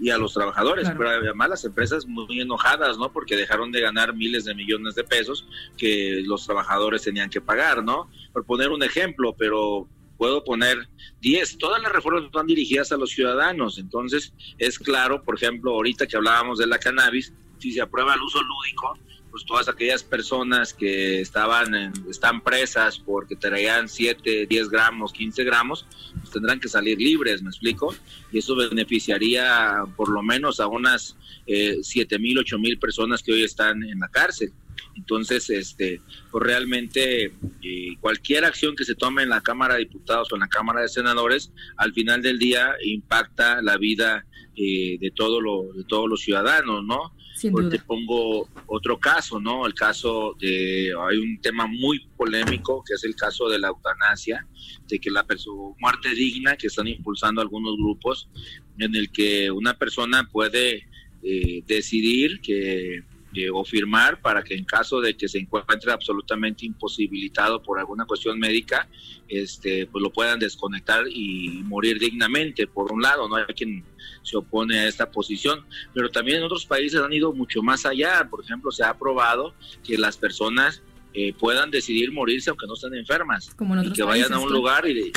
y 0.00 0.10
a 0.10 0.18
los 0.18 0.34
trabajadores, 0.34 0.88
pero 0.96 1.08
además 1.08 1.50
las 1.50 1.64
empresas 1.64 2.06
muy 2.06 2.40
enojadas, 2.40 2.98
¿no? 2.98 3.12
Porque 3.12 3.36
dejaron 3.36 3.70
de 3.70 3.80
ganar 3.80 4.14
miles 4.14 4.44
de 4.44 4.54
millones 4.54 4.94
de 4.94 5.04
pesos 5.04 5.46
que 5.76 6.22
los 6.24 6.44
trabajadores 6.44 7.02
tenían 7.02 7.30
que 7.30 7.40
pagar, 7.40 7.82
¿no? 7.82 8.08
Por 8.32 8.44
poner 8.44 8.70
un 8.70 8.82
ejemplo, 8.82 9.34
pero 9.38 9.88
puedo 10.16 10.44
poner 10.44 10.88
10. 11.20 11.58
Todas 11.58 11.82
las 11.82 11.92
reformas 11.92 12.30
van 12.30 12.46
dirigidas 12.46 12.92
a 12.92 12.96
los 12.96 13.10
ciudadanos, 13.10 13.78
entonces 13.78 14.32
es 14.58 14.78
claro, 14.78 15.22
por 15.22 15.36
ejemplo, 15.36 15.72
ahorita 15.72 16.06
que 16.06 16.16
hablábamos 16.16 16.58
de 16.58 16.66
la 16.66 16.78
cannabis, 16.78 17.32
si 17.58 17.72
se 17.72 17.80
aprueba 17.80 18.14
el 18.14 18.22
uso 18.22 18.40
lúdico, 18.42 18.98
pues 19.34 19.44
todas 19.46 19.68
aquellas 19.68 20.04
personas 20.04 20.72
que 20.72 21.20
estaban 21.20 21.92
están 22.08 22.40
presas 22.40 23.00
porque 23.00 23.34
traían 23.34 23.88
7, 23.88 24.46
10 24.46 24.68
gramos, 24.68 25.12
15 25.12 25.42
gramos, 25.42 25.86
pues 26.20 26.30
tendrán 26.30 26.60
que 26.60 26.68
salir 26.68 26.98
libres, 26.98 27.42
¿me 27.42 27.48
explico? 27.48 27.92
Y 28.30 28.38
eso 28.38 28.54
beneficiaría 28.54 29.86
por 29.96 30.08
lo 30.08 30.22
menos 30.22 30.60
a 30.60 30.68
unas 30.68 31.16
eh, 31.48 31.78
7 31.82 32.16
mil, 32.20 32.38
8 32.38 32.58
mil 32.60 32.78
personas 32.78 33.24
que 33.24 33.32
hoy 33.32 33.42
están 33.42 33.82
en 33.82 33.98
la 33.98 34.08
cárcel. 34.08 34.52
Entonces, 34.96 35.50
este, 35.50 36.00
pues 36.30 36.44
realmente 36.44 37.32
eh, 37.62 37.96
cualquier 38.00 38.44
acción 38.44 38.76
que 38.76 38.84
se 38.84 38.94
tome 38.94 39.22
en 39.22 39.28
la 39.28 39.40
Cámara 39.40 39.74
de 39.74 39.80
Diputados 39.80 40.32
o 40.32 40.36
en 40.36 40.40
la 40.40 40.48
Cámara 40.48 40.82
de 40.82 40.88
Senadores, 40.88 41.52
al 41.76 41.92
final 41.92 42.22
del 42.22 42.38
día 42.38 42.74
impacta 42.84 43.60
la 43.62 43.76
vida 43.76 44.26
eh, 44.56 44.98
de, 45.00 45.10
todo 45.10 45.40
lo, 45.40 45.72
de 45.74 45.84
todos 45.84 46.08
los 46.08 46.20
ciudadanos, 46.20 46.84
¿no? 46.84 47.12
Pues 47.50 47.68
te 47.68 47.78
pongo 47.80 48.48
otro 48.66 48.98
caso, 48.98 49.40
¿no? 49.40 49.66
El 49.66 49.74
caso 49.74 50.36
de, 50.38 50.92
hay 51.08 51.18
un 51.18 51.40
tema 51.40 51.66
muy 51.66 52.06
polémico, 52.16 52.82
que 52.86 52.94
es 52.94 53.04
el 53.04 53.16
caso 53.16 53.48
de 53.48 53.58
la 53.58 53.68
eutanasia, 53.68 54.46
de 54.88 54.98
que 54.98 55.10
la 55.10 55.26
muerte 55.78 56.10
digna, 56.14 56.56
que 56.56 56.68
están 56.68 56.86
impulsando 56.86 57.40
algunos 57.40 57.76
grupos, 57.76 58.28
en 58.78 58.94
el 58.94 59.10
que 59.10 59.50
una 59.50 59.74
persona 59.76 60.28
puede 60.30 60.86
eh, 61.22 61.62
decidir 61.66 62.40
que 62.40 63.02
o 63.52 63.64
firmar 63.64 64.20
para 64.20 64.42
que 64.42 64.54
en 64.54 64.64
caso 64.64 65.00
de 65.00 65.16
que 65.16 65.28
se 65.28 65.38
encuentre 65.38 65.92
absolutamente 65.92 66.66
imposibilitado 66.66 67.62
por 67.62 67.78
alguna 67.78 68.04
cuestión 68.06 68.38
médica, 68.38 68.88
este, 69.28 69.86
pues 69.86 70.02
lo 70.02 70.10
puedan 70.10 70.38
desconectar 70.38 71.04
y 71.08 71.62
morir 71.64 71.98
dignamente. 71.98 72.66
Por 72.66 72.92
un 72.92 73.02
lado, 73.02 73.28
no 73.28 73.36
hay 73.36 73.44
quien 73.54 73.84
se 74.22 74.36
opone 74.36 74.78
a 74.78 74.88
esta 74.88 75.10
posición, 75.10 75.64
pero 75.92 76.10
también 76.10 76.38
en 76.38 76.44
otros 76.44 76.66
países 76.66 77.00
han 77.00 77.12
ido 77.12 77.32
mucho 77.32 77.62
más 77.62 77.86
allá. 77.86 78.26
Por 78.28 78.44
ejemplo, 78.44 78.70
se 78.70 78.84
ha 78.84 78.90
aprobado 78.90 79.54
que 79.82 79.98
las 79.98 80.16
personas 80.16 80.82
eh, 81.12 81.32
puedan 81.32 81.70
decidir 81.70 82.12
morirse 82.12 82.50
aunque 82.50 82.66
no 82.66 82.74
estén 82.74 82.94
enfermas 82.94 83.54
y 83.84 83.92
que 83.92 84.02
vayan 84.02 84.32
a 84.32 84.38
un 84.40 84.50
lugar 84.50 84.84
y, 84.88 85.12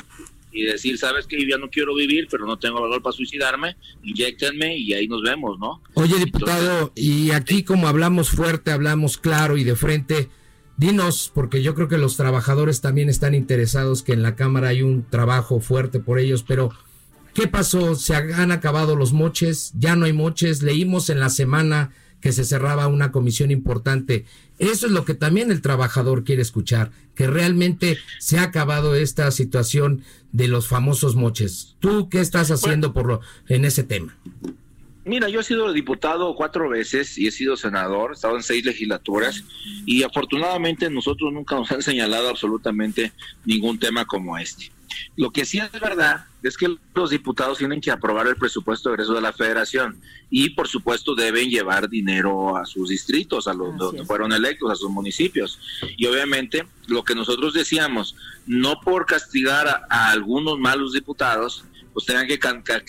y 0.52 0.64
decir, 0.64 0.98
sabes 0.98 1.28
que 1.28 1.38
ya 1.48 1.58
no 1.58 1.70
quiero 1.70 1.94
vivir, 1.94 2.28
pero 2.30 2.46
no 2.46 2.58
tengo 2.58 2.82
valor 2.82 3.02
para 3.02 3.16
suicidarme, 3.16 3.76
inyectenme 4.04 4.78
y 4.78 4.94
ahí 4.94 5.08
nos 5.08 5.22
vemos, 5.22 5.60
¿no? 5.60 5.82
Oye, 5.94 6.18
diputado, 6.18 6.92
y 6.96 7.32
aquí 7.32 7.64
como 7.64 7.88
hablamos 7.88 8.30
fuerte, 8.30 8.72
hablamos 8.72 9.18
claro 9.18 9.58
y 9.58 9.64
de 9.64 9.76
frente, 9.76 10.30
dinos, 10.78 11.32
porque 11.34 11.62
yo 11.62 11.76
creo 11.76 11.88
que 11.88 11.98
los 11.98 12.18
trabajadores 12.18 12.82
también 12.82 13.10
están 13.10 13.36
interesados 13.36 14.04
que 14.04 14.14
en 14.14 14.24
la 14.24 14.36
Cámara 14.36 14.70
hay 14.70 14.82
un 14.82 15.04
trabajo 15.10 15.60
fuerte 15.60 16.00
por 16.00 16.20
ellos, 16.20 16.44
pero 16.48 16.72
¿qué 17.34 17.48
pasó? 17.48 17.96
¿Se 17.96 18.16
han 18.16 18.52
acabado 18.52 18.96
los 18.96 19.14
moches? 19.14 19.74
¿Ya 19.78 19.96
no 19.96 20.06
hay 20.06 20.14
moches? 20.14 20.64
Leímos 20.64 21.10
en 21.10 21.20
la 21.20 21.30
semana 21.30 21.92
que 22.22 22.32
se 22.32 22.44
cerraba 22.44 22.88
una 22.88 23.12
comisión 23.12 23.52
importante. 23.52 24.26
Eso 24.60 24.88
es 24.88 24.92
lo 24.92 25.06
que 25.06 25.14
también 25.14 25.52
el 25.52 25.62
trabajador 25.62 26.24
quiere 26.24 26.42
escuchar, 26.42 26.92
que 27.16 27.28
realmente 27.28 27.98
se 28.20 28.40
ha 28.40 28.44
acabado 28.44 28.96
esta 28.96 29.30
situación 29.32 30.04
de 30.32 30.48
los 30.48 30.68
famosos 30.68 31.16
moches. 31.16 31.76
¿Tú 31.80 32.10
qué 32.10 32.20
estás 32.20 32.52
haciendo 32.52 32.94
por 32.94 33.08
lo, 33.08 33.22
en 33.48 33.66
ese 33.66 33.84
tema? 33.84 34.18
Mira, 35.08 35.30
yo 35.30 35.40
he 35.40 35.44
sido 35.44 35.72
diputado 35.72 36.36
cuatro 36.36 36.68
veces 36.70 37.18
y 37.18 37.28
he 37.28 37.32
sido 37.32 37.56
senador, 37.56 38.12
he 38.12 38.14
estado 38.14 38.36
en 38.36 38.44
seis 38.44 38.66
legislaturas 38.66 39.44
y 39.86 40.04
afortunadamente 40.04 40.90
nosotros 40.90 41.32
nunca 41.32 41.56
nos 41.56 41.72
han 41.72 41.82
señalado 41.82 42.30
absolutamente 42.30 43.14
ningún 43.46 43.80
tema 43.80 44.06
como 44.06 44.38
este. 44.38 44.72
Lo 45.16 45.32
que 45.32 45.46
sí 45.46 45.60
es 45.60 45.72
verdad 45.72 46.26
es 46.44 46.58
que 46.58 46.76
los 46.94 47.10
diputados 47.10 47.58
tienen 47.58 47.82
que 47.82 47.92
aprobar 47.92 48.28
el 48.28 48.36
presupuesto 48.36 48.90
de 48.90 48.96
egreso 48.96 49.14
de 49.14 49.22
la 49.22 49.34
federación 49.34 50.00
y 50.30 50.50
por 50.52 50.68
supuesto 50.68 51.16
deben 51.16 51.50
llevar 51.50 51.90
dinero 51.90 52.58
a 52.58 52.66
sus 52.66 52.90
distritos, 52.90 53.48
a 53.48 53.54
los 53.54 53.78
donde 53.78 54.06
fueron 54.06 54.32
electos, 54.32 54.72
a 54.72 54.76
sus 54.76 54.90
municipios. 54.90 55.60
Y 55.98 56.06
obviamente 56.06 56.68
lo 56.88 57.04
que 57.04 57.16
nosotros 57.16 57.54
decíamos, 57.54 58.16
no 58.46 58.80
por 58.82 59.06
castigar 59.06 59.68
a, 59.90 60.10
algunos 60.10 60.60
malos 60.60 60.94
diputados, 60.94 61.64
pues 61.98 62.06
tengan 62.06 62.28
que 62.28 62.38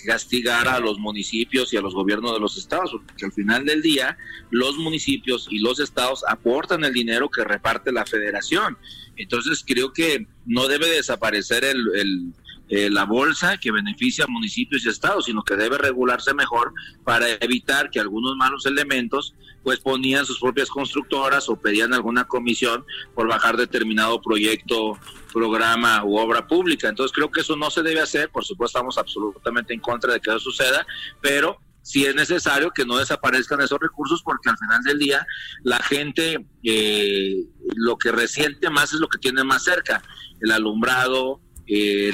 castigar 0.05 0.67
a 0.67 0.79
los 0.79 0.99
municipios 0.99 1.73
y 1.73 1.77
a 1.77 1.81
los 1.81 1.95
gobiernos 1.95 2.31
de 2.31 2.39
los 2.39 2.57
estados, 2.57 2.91
porque 2.91 3.25
al 3.25 3.31
final 3.31 3.65
del 3.65 3.81
día 3.81 4.15
los 4.51 4.77
municipios 4.77 5.47
y 5.49 5.57
los 5.57 5.79
estados 5.79 6.23
aportan 6.29 6.85
el 6.85 6.93
dinero 6.93 7.27
que 7.27 7.43
reparte 7.43 7.91
la 7.91 8.05
federación. 8.05 8.77
Entonces 9.15 9.63
creo 9.65 9.93
que 9.93 10.27
no 10.45 10.67
debe 10.67 10.87
desaparecer 10.91 11.63
el, 11.63 12.33
eh, 12.67 12.91
la 12.91 13.05
bolsa 13.05 13.57
que 13.57 13.71
beneficia 13.71 14.25
a 14.25 14.27
municipios 14.27 14.85
y 14.85 14.89
estados, 14.89 15.25
sino 15.25 15.41
que 15.41 15.55
debe 15.55 15.79
regularse 15.79 16.35
mejor 16.35 16.71
para 17.03 17.25
evitar 17.39 17.89
que 17.89 17.99
algunos 17.99 18.35
malos 18.35 18.67
elementos 18.67 19.33
pues 19.63 19.79
ponían 19.79 20.25
sus 20.25 20.39
propias 20.39 20.69
constructoras 20.69 21.49
o 21.49 21.55
pedían 21.55 21.93
alguna 21.93 22.25
comisión 22.25 22.85
por 23.13 23.27
bajar 23.27 23.57
determinado 23.57 24.21
proyecto, 24.21 24.97
programa 25.33 26.03
u 26.03 26.17
obra 26.17 26.47
pública. 26.47 26.89
Entonces 26.89 27.15
creo 27.15 27.29
que 27.31 27.41
eso 27.41 27.55
no 27.55 27.69
se 27.69 27.83
debe 27.83 28.01
hacer, 28.01 28.29
por 28.29 28.45
supuesto 28.45 28.77
estamos 28.77 28.97
absolutamente 28.97 29.73
en 29.73 29.79
contra 29.79 30.13
de 30.13 30.19
que 30.19 30.29
eso 30.29 30.39
suceda, 30.39 30.85
pero 31.21 31.57
si 31.81 32.05
es 32.05 32.13
necesario 32.13 32.71
que 32.71 32.85
no 32.85 32.97
desaparezcan 32.97 33.61
esos 33.61 33.79
recursos 33.79 34.21
porque 34.21 34.49
al 34.49 34.57
final 34.57 34.81
del 34.83 34.99
día 34.99 35.25
la 35.63 35.79
gente 35.79 36.45
eh, 36.63 37.45
lo 37.75 37.97
que 37.97 38.11
resiente 38.11 38.69
más 38.69 38.93
es 38.93 38.99
lo 38.99 39.07
que 39.07 39.17
tiene 39.17 39.43
más 39.43 39.63
cerca, 39.63 40.03
el 40.39 40.51
alumbrado, 40.51 41.41
eh, 41.67 42.11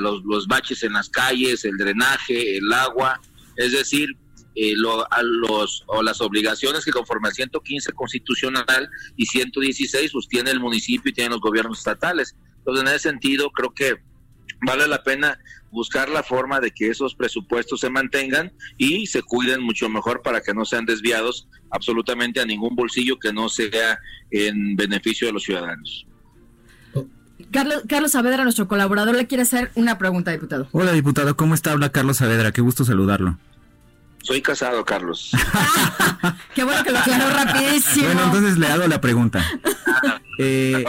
los, 0.00 0.22
los, 0.24 0.46
baches 0.46 0.82
en 0.82 0.92
las 0.92 1.08
calles, 1.08 1.64
el 1.64 1.76
drenaje, 1.76 2.58
el 2.58 2.72
agua, 2.72 3.20
es 3.56 3.72
decir, 3.72 4.16
eh, 4.54 4.72
lo, 4.76 5.10
a 5.12 5.22
los, 5.22 5.84
o 5.86 6.02
las 6.02 6.20
obligaciones 6.20 6.84
que 6.84 6.90
conforme 6.90 7.28
al 7.28 7.34
115 7.34 7.92
constitucional 7.92 8.88
y 9.16 9.26
116 9.26 10.10
pues 10.12 10.28
tiene 10.28 10.50
el 10.50 10.60
municipio 10.60 11.10
y 11.10 11.14
tienen 11.14 11.32
los 11.32 11.40
gobiernos 11.40 11.78
estatales. 11.78 12.36
Entonces 12.58 12.82
en 12.82 12.88
ese 12.88 13.08
sentido 13.10 13.50
creo 13.50 13.72
que 13.72 13.96
vale 14.62 14.86
la 14.88 15.02
pena 15.02 15.38
buscar 15.70 16.08
la 16.08 16.22
forma 16.22 16.60
de 16.60 16.72
que 16.72 16.88
esos 16.88 17.14
presupuestos 17.14 17.80
se 17.80 17.90
mantengan 17.90 18.52
y 18.76 19.06
se 19.06 19.22
cuiden 19.22 19.62
mucho 19.62 19.88
mejor 19.88 20.22
para 20.22 20.40
que 20.40 20.52
no 20.52 20.64
sean 20.64 20.84
desviados 20.84 21.48
absolutamente 21.70 22.40
a 22.40 22.44
ningún 22.44 22.74
bolsillo 22.74 23.18
que 23.18 23.32
no 23.32 23.48
sea 23.48 23.98
en 24.30 24.76
beneficio 24.76 25.28
de 25.28 25.32
los 25.32 25.44
ciudadanos. 25.44 26.06
Carlos, 27.50 27.82
Carlos 27.88 28.12
Saavedra, 28.12 28.42
nuestro 28.42 28.68
colaborador, 28.68 29.16
le 29.16 29.26
quiere 29.26 29.42
hacer 29.42 29.70
una 29.74 29.96
pregunta, 29.98 30.30
diputado. 30.30 30.68
Hola, 30.72 30.92
diputado, 30.92 31.36
¿cómo 31.36 31.54
está? 31.54 31.72
Habla 31.72 31.90
Carlos 31.90 32.18
Saavedra, 32.18 32.52
qué 32.52 32.60
gusto 32.60 32.84
saludarlo. 32.84 33.38
Soy 34.22 34.42
casado, 34.42 34.84
Carlos. 34.84 35.32
Qué 36.54 36.64
bueno 36.64 36.82
que 36.84 36.90
lo 36.90 36.98
aclaró 36.98 37.30
rapidísimo. 37.30 38.06
Bueno, 38.06 38.24
entonces 38.24 38.58
le 38.58 38.66
hago 38.66 38.86
la 38.86 39.00
pregunta. 39.00 39.44
Eh, 40.38 40.84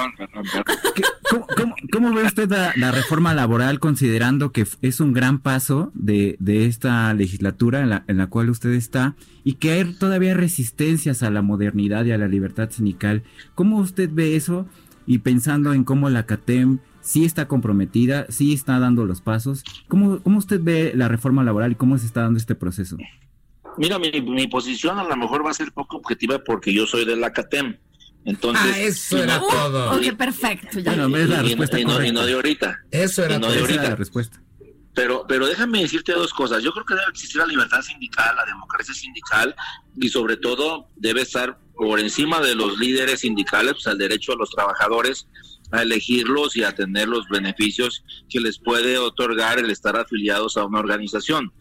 ¿cómo, 1.91 2.13
ve 2.13 2.23
usted 2.23 2.49
la, 2.49 2.91
reforma 2.91 3.33
laboral 3.33 3.79
considerando 3.79 4.51
que 4.51 4.65
es 4.81 4.99
un 4.99 5.13
gran 5.13 5.39
paso 5.39 5.91
de, 5.93 6.37
esta 6.45 7.13
legislatura 7.13 7.81
en 7.81 7.89
la, 7.89 8.03
en 8.07 8.17
la, 8.17 8.27
cual 8.27 8.49
usted 8.49 8.71
está 8.71 9.15
y 9.43 9.55
que 9.55 9.71
hay 9.71 9.93
todavía 9.93 10.33
resistencias 10.33 11.23
a 11.23 11.29
la 11.29 11.41
modernidad 11.41 12.05
y 12.05 12.11
a 12.11 12.17
la 12.17 12.27
libertad 12.27 12.69
sindical? 12.69 13.23
¿Cómo 13.55 13.77
usted 13.77 14.09
ve 14.11 14.35
eso 14.35 14.67
y 15.05 15.19
pensando 15.19 15.73
en 15.73 15.83
cómo 15.83 16.09
la 16.09 16.25
CATEM 16.25 16.79
sí 17.01 17.25
está 17.25 17.47
comprometida, 17.47 18.25
sí 18.29 18.53
está 18.53 18.79
dando 18.79 19.05
los 19.05 19.21
pasos. 19.21 19.63
¿Cómo, 19.87 20.19
cómo 20.21 20.37
usted 20.37 20.59
ve 20.61 20.93
la 20.95 21.07
reforma 21.07 21.43
laboral 21.43 21.73
y 21.73 21.75
cómo 21.75 21.97
se 21.97 22.05
está 22.05 22.21
dando 22.21 22.37
este 22.37 22.55
proceso? 22.55 22.97
Mira, 23.77 23.99
mi, 23.99 24.47
posición 24.47 24.99
a 24.99 25.03
lo 25.03 25.15
mejor 25.15 25.45
va 25.45 25.51
a 25.51 25.53
ser 25.53 25.71
poco 25.71 25.97
objetiva 25.97 26.43
porque 26.43 26.73
yo 26.73 26.85
soy 26.85 27.05
de 27.05 27.15
la 27.15 27.31
CATEM. 27.31 27.77
Entonces, 28.23 28.71
ah, 28.75 28.79
eso 28.79 29.17
era 29.17 29.39
todo. 29.39 29.97
Ok, 29.97 30.15
perfecto. 30.15 30.79
Ya. 30.79 30.95
Bueno, 30.95 31.17
es 31.17 31.29
la 31.29 31.41
respuesta 31.41 31.79
y, 31.79 31.85
no, 31.85 32.03
y, 32.03 32.11
no, 32.11 32.25
de 32.25 32.33
ahorita. 32.33 32.79
Eso 32.91 33.23
era, 33.23 33.39
no 33.39 33.51
de 33.51 33.59
ahorita. 33.59 33.83
la 33.83 33.95
respuesta. 33.95 34.41
Pero, 34.93 35.25
pero 35.27 35.47
déjame 35.47 35.81
decirte 35.81 36.11
dos 36.11 36.33
cosas. 36.33 36.61
Yo 36.61 36.71
creo 36.73 36.85
que 36.85 36.93
debe 36.93 37.07
existir 37.09 37.37
la 37.37 37.47
libertad 37.47 37.81
sindical, 37.81 38.35
la 38.35 38.45
democracia 38.45 38.93
sindical 38.93 39.55
y 39.95 40.09
sobre 40.09 40.37
todo 40.37 40.89
debe 40.97 41.21
estar 41.21 41.57
por 41.75 41.99
encima 41.99 42.41
de 42.41 42.53
los 42.53 42.77
líderes 42.77 43.21
sindicales, 43.21 43.73
pues 43.73 43.87
el 43.87 43.97
derecho 43.97 44.33
a 44.33 44.35
los 44.35 44.49
trabajadores 44.51 45.27
a 45.71 45.81
elegirlos 45.81 46.55
y 46.55 46.63
a 46.63 46.75
tener 46.75 47.07
los 47.07 47.27
beneficios 47.29 48.03
que 48.29 48.39
les 48.39 48.59
puede 48.59 48.97
otorgar 48.97 49.59
el 49.59 49.69
estar 49.69 49.95
afiliados 49.95 50.57
a 50.57 50.65
una 50.65 50.79
organización. 50.79 51.53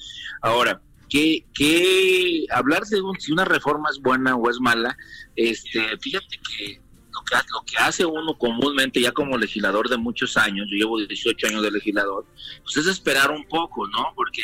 Ahora, 0.42 0.83
que, 1.09 1.44
que 1.55 2.46
hablar 2.51 2.85
de 2.85 3.01
si 3.18 3.33
una 3.33 3.44
reforma 3.44 3.90
es 3.90 4.01
buena 4.01 4.37
o 4.37 4.49
es 4.49 4.61
mala, 4.61 4.96
este, 5.37 5.99
fíjate 5.99 6.38
que 6.38 6.81
lo, 7.12 7.25
que 7.25 7.37
lo 7.53 7.64
que 7.66 7.77
hace 7.79 8.07
uno 8.07 8.38
comúnmente 8.38 9.01
ya 9.01 9.12
como 9.12 9.37
legislador 9.37 9.88
de 9.88 9.99
muchos 9.99 10.37
años, 10.37 10.68
yo 10.70 10.77
llevo 10.77 10.99
18 10.99 11.49
años 11.49 11.62
de 11.62 11.73
legislador, 11.73 12.27
pues 12.62 12.77
es 12.77 12.87
esperar 12.87 13.31
un 13.31 13.44
poco, 13.44 13.88
¿no? 13.88 14.12
Porque 14.14 14.42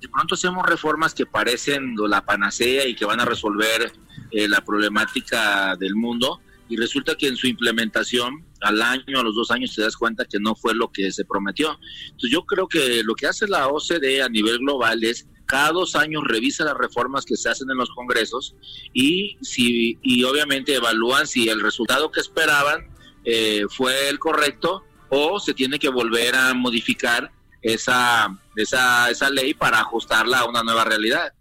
de 0.00 0.08
pronto 0.08 0.34
hacemos 0.34 0.66
reformas 0.66 1.14
que 1.14 1.24
parecen 1.24 1.94
la 2.08 2.24
panacea 2.24 2.86
y 2.86 2.96
que 2.96 3.04
van 3.04 3.20
a 3.20 3.24
resolver 3.24 3.92
eh, 4.32 4.48
la 4.48 4.60
problemática 4.62 5.76
del 5.76 5.94
mundo, 5.94 6.40
y 6.68 6.76
resulta 6.76 7.14
que 7.14 7.28
en 7.28 7.36
su 7.36 7.46
implementación 7.46 8.44
al 8.60 8.82
año, 8.82 9.18
a 9.18 9.22
los 9.22 9.34
dos 9.34 9.50
años, 9.50 9.74
te 9.74 9.82
das 9.82 9.96
cuenta 9.96 10.24
que 10.24 10.38
no 10.38 10.54
fue 10.54 10.74
lo 10.74 10.90
que 10.90 11.10
se 11.12 11.24
prometió. 11.24 11.78
Entonces 12.04 12.30
yo 12.30 12.44
creo 12.44 12.68
que 12.68 13.02
lo 13.02 13.14
que 13.14 13.26
hace 13.26 13.46
la 13.46 13.68
OCDE 13.68 14.22
a 14.22 14.28
nivel 14.28 14.58
global 14.58 15.02
es 15.04 15.26
cada 15.46 15.72
dos 15.72 15.96
años 15.96 16.24
revisa 16.26 16.64
las 16.64 16.76
reformas 16.76 17.24
que 17.24 17.36
se 17.36 17.48
hacen 17.48 17.70
en 17.70 17.78
los 17.78 17.88
congresos 17.90 18.54
y 18.92 19.38
si 19.40 19.98
y 20.02 20.22
obviamente 20.24 20.74
evalúan 20.74 21.26
si 21.26 21.48
el 21.48 21.62
resultado 21.62 22.10
que 22.10 22.20
esperaban 22.20 22.86
eh, 23.24 23.64
fue 23.70 24.10
el 24.10 24.18
correcto 24.18 24.84
o 25.08 25.40
se 25.40 25.54
tiene 25.54 25.78
que 25.78 25.88
volver 25.88 26.34
a 26.34 26.52
modificar 26.52 27.32
esa, 27.62 28.28
esa, 28.56 29.10
esa 29.10 29.30
ley 29.30 29.54
para 29.54 29.80
ajustarla 29.80 30.40
a 30.40 30.44
una 30.48 30.62
nueva 30.62 30.84
realidad. 30.84 31.32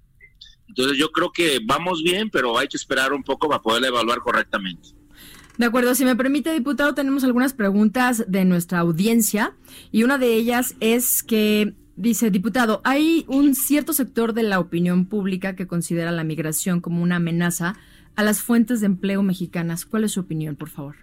Entonces 0.68 0.98
yo 0.98 1.12
creo 1.12 1.32
que 1.32 1.60
vamos 1.63 2.02
bien, 2.04 2.30
pero 2.30 2.58
hay 2.58 2.68
que 2.68 2.78
esperar 2.78 3.13
un 3.13 3.24
poco 3.24 3.48
para 3.50 3.62
poder 3.62 3.86
evaluar 3.86 4.20
correctamente. 4.20 4.90
De 5.58 5.65
acuerdo, 5.65 5.96
si 5.96 6.06
me 6.06 6.15
permite, 6.15 6.54
diputado, 6.54 6.93
tenemos 6.93 7.24
algunas 7.24 7.54
preguntas 7.54 8.26
de 8.28 8.46
nuestra 8.46 8.80
audiencia 8.80 9.56
y 9.91 10.04
una 10.04 10.17
de 10.17 10.36
ellas 10.36 10.76
es 10.80 11.24
que 11.24 11.74
dice, 11.96 12.30
diputado, 12.30 12.82
hay 12.84 13.26
un 13.28 13.56
cierto 13.56 13.91
sector 13.91 14.34
de 14.34 14.43
la 14.43 14.60
opinión 14.60 15.08
pública 15.08 15.56
que 15.56 15.65
considera 15.65 16.12
la 16.12 16.24
migración 16.24 16.80
como 16.80 17.02
una 17.02 17.15
amenaza 17.15 17.76
a 18.15 18.24
las 18.24 18.41
fuentes 18.41 18.82
de 18.82 18.86
empleo 18.86 19.24
mexicanas. 19.24 19.86
¿Cuál 19.86 20.04
es 20.04 20.12
su 20.12 20.20
opinión, 20.20 20.56
por 20.56 20.70
favor? 20.70 20.96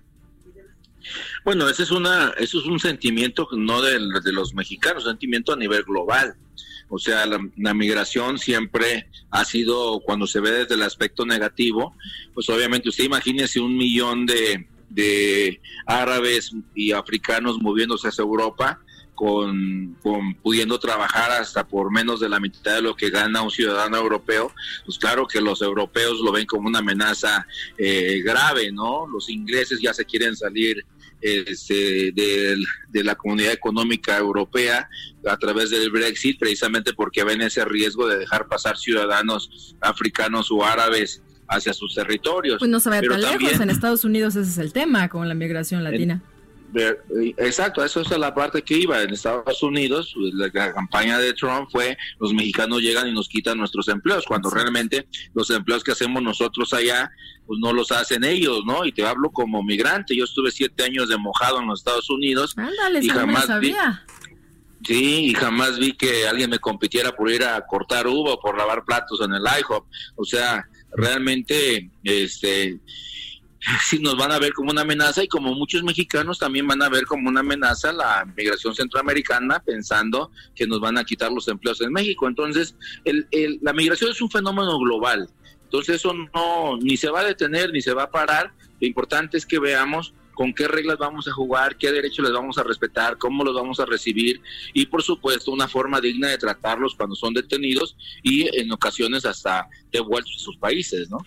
Bueno, 1.44 1.68
ese 1.68 1.82
es 1.82 1.90
una, 1.90 2.32
eso 2.38 2.60
es 2.60 2.66
un 2.66 2.78
sentimiento 2.78 3.48
no 3.56 3.82
de, 3.82 3.98
de 4.22 4.32
los 4.32 4.54
mexicanos, 4.54 5.04
un 5.04 5.10
sentimiento 5.10 5.52
a 5.52 5.56
nivel 5.56 5.82
global. 5.82 6.36
O 6.94 6.98
sea, 6.98 7.26
la, 7.26 7.74
migración 7.74 8.38
siempre 8.38 9.08
ha 9.30 9.44
sido, 9.44 10.00
cuando 10.00 10.28
se 10.28 10.38
ve 10.38 10.52
desde 10.52 10.76
el 10.76 10.82
aspecto 10.82 11.26
negativo, 11.26 11.96
pues 12.32 12.48
obviamente 12.48 12.88
usted 12.88 13.02
imagínese 13.02 13.58
un 13.58 13.76
millón 13.76 14.26
de, 14.26 14.68
de 14.90 15.60
árabes 15.86 16.52
y 16.72 16.92
africanos 16.92 17.60
moviéndose 17.60 18.06
hacia 18.06 18.22
Europa, 18.22 18.80
con, 19.16 19.96
pudiendo 20.40 20.78
trabajar 20.78 21.32
hasta 21.32 21.66
por 21.66 21.90
menos 21.90 22.20
de 22.20 22.28
la 22.28 22.38
mitad 22.38 22.76
de 22.76 22.82
lo 22.82 22.94
que 22.94 23.10
gana 23.10 23.42
un 23.42 23.50
ciudadano 23.50 23.96
europeo, 23.96 24.52
pues 24.84 24.96
claro 24.96 25.26
que 25.26 25.40
los 25.40 25.62
europeos 25.62 26.20
lo 26.20 26.30
ven 26.30 26.46
como 26.46 26.68
una 26.68 26.78
amenaza 26.78 27.44
eh, 27.76 28.22
grave, 28.24 28.70
¿no? 28.70 29.06
Los 29.08 29.28
ingleses 29.28 29.80
ya 29.80 29.92
se 29.92 30.04
quieren 30.04 30.36
salir 30.36 30.84
este, 31.24 32.12
de, 32.12 33.02
la 33.02 33.14
comunidad 33.14 33.52
económica 33.52 34.18
europea 34.18 34.88
a 35.26 35.36
través 35.38 35.70
del 35.70 35.90
Brexit, 35.90 36.38
precisamente 36.38 36.92
porque 36.92 37.24
ven 37.24 37.40
ese 37.40 37.64
riesgo 37.64 38.06
de 38.06 38.18
dejar 38.18 38.46
pasar 38.46 38.76
ciudadanos 38.76 39.74
africanos 39.80 40.50
o 40.50 40.62
árabes 40.62 41.22
hacia 41.48 41.72
sus 41.72 41.94
territorios. 41.94 42.58
Pues 42.58 42.70
no 42.70 42.78
se 42.78 42.90
vaya 42.90 43.08
tan 43.08 43.22
lejos, 43.22 43.58
en 43.58 43.70
Estados 43.70 44.04
Unidos 44.04 44.36
ese 44.36 44.50
es 44.50 44.58
el 44.58 44.74
tema 44.74 45.08
con 45.08 45.26
la 45.26 45.34
migración 45.34 45.82
latina. 45.82 46.22
Exacto, 47.38 47.84
eso 47.84 48.00
es 48.00 48.10
la 48.18 48.34
parte 48.34 48.62
que 48.62 48.78
iba. 48.78 49.02
En 49.02 49.10
Estados 49.10 49.62
Unidos, 49.62 50.12
pues, 50.14 50.34
la, 50.34 50.50
campaña 50.50 51.18
de 51.18 51.32
Trump 51.32 51.68
fue 51.70 51.96
los 52.18 52.32
mexicanos 52.32 52.80
llegan 52.80 53.08
y 53.08 53.12
nos 53.12 53.28
quitan 53.28 53.58
nuestros 53.58 53.88
empleos, 53.88 54.24
cuando 54.26 54.50
realmente 54.50 55.06
los 55.34 55.50
empleos 55.50 55.84
que 55.84 55.92
hacemos 55.92 56.22
nosotros 56.22 56.72
allá, 56.72 57.10
pues 57.46 57.58
no 57.60 57.72
los 57.72 57.92
hacen 57.92 58.24
ellos, 58.24 58.62
¿no? 58.64 58.84
Y 58.84 58.92
te 58.92 59.06
hablo 59.06 59.30
como 59.30 59.62
migrante. 59.62 60.16
Yo 60.16 60.24
estuve 60.24 60.50
siete 60.50 60.84
años 60.84 61.08
de 61.08 61.16
mojado 61.16 61.60
en 61.60 61.66
los 61.68 61.80
Estados 61.80 62.10
Unidos 62.10 62.54
y 63.00 63.08
jamás 63.08 63.60
vi, 63.60 63.74
Sí, 64.86 65.26
y 65.26 65.34
jamás 65.34 65.78
vi 65.78 65.92
que 65.92 66.26
alguien 66.26 66.50
me 66.50 66.58
compitiera 66.58 67.12
por 67.12 67.30
ir 67.30 67.42
a 67.44 67.64
cortar 67.66 68.06
uva 68.06 68.34
o 68.34 68.40
por 68.40 68.58
lavar 68.58 68.84
platos 68.84 69.20
en 69.22 69.32
el 69.32 69.42
IHOP. 69.42 69.86
O 70.16 70.24
sea, 70.24 70.68
realmente, 70.94 71.90
este, 72.02 72.78
sí 73.88 73.98
nos 73.98 74.16
van 74.16 74.32
a 74.32 74.38
ver 74.38 74.52
como 74.52 74.70
una 74.70 74.82
amenaza 74.82 75.22
y 75.22 75.28
como 75.28 75.54
muchos 75.54 75.82
mexicanos 75.82 76.38
también 76.38 76.66
van 76.66 76.82
a 76.82 76.88
ver 76.88 77.04
como 77.04 77.28
una 77.28 77.40
amenaza 77.40 77.92
la 77.92 78.24
migración 78.36 78.74
centroamericana 78.74 79.60
pensando 79.60 80.30
que 80.54 80.66
nos 80.66 80.80
van 80.80 80.98
a 80.98 81.04
quitar 81.04 81.32
los 81.32 81.48
empleos 81.48 81.80
en 81.80 81.92
México. 81.92 82.28
Entonces, 82.28 82.76
el, 83.04 83.26
la 83.62 83.72
migración 83.72 84.10
es 84.10 84.20
un 84.20 84.30
fenómeno 84.30 84.78
global. 84.78 85.28
Entonces 85.64 85.96
eso 85.96 86.12
no 86.12 86.76
ni 86.80 86.96
se 86.96 87.10
va 87.10 87.20
a 87.20 87.24
detener 87.24 87.72
ni 87.72 87.80
se 87.80 87.94
va 87.94 88.04
a 88.04 88.10
parar. 88.10 88.52
Lo 88.80 88.86
importante 88.86 89.36
es 89.36 89.46
que 89.46 89.58
veamos 89.58 90.14
con 90.34 90.52
qué 90.52 90.68
reglas 90.68 90.98
vamos 90.98 91.26
a 91.28 91.32
jugar, 91.32 91.76
qué 91.78 91.90
derechos 91.90 92.24
les 92.24 92.32
vamos 92.32 92.58
a 92.58 92.62
respetar, 92.62 93.18
cómo 93.18 93.44
los 93.44 93.54
vamos 93.54 93.80
a 93.80 93.86
recibir 93.86 94.40
y 94.72 94.86
por 94.86 95.02
supuesto 95.02 95.52
una 95.52 95.68
forma 95.68 96.00
digna 96.00 96.28
de 96.28 96.38
tratarlos 96.38 96.94
cuando 96.94 97.14
son 97.14 97.34
detenidos 97.34 97.96
y 98.22 98.48
en 98.58 98.70
ocasiones 98.72 99.24
hasta 99.24 99.68
devueltos 99.92 100.34
a 100.36 100.44
sus 100.44 100.56
países, 100.56 101.08
¿no? 101.08 101.18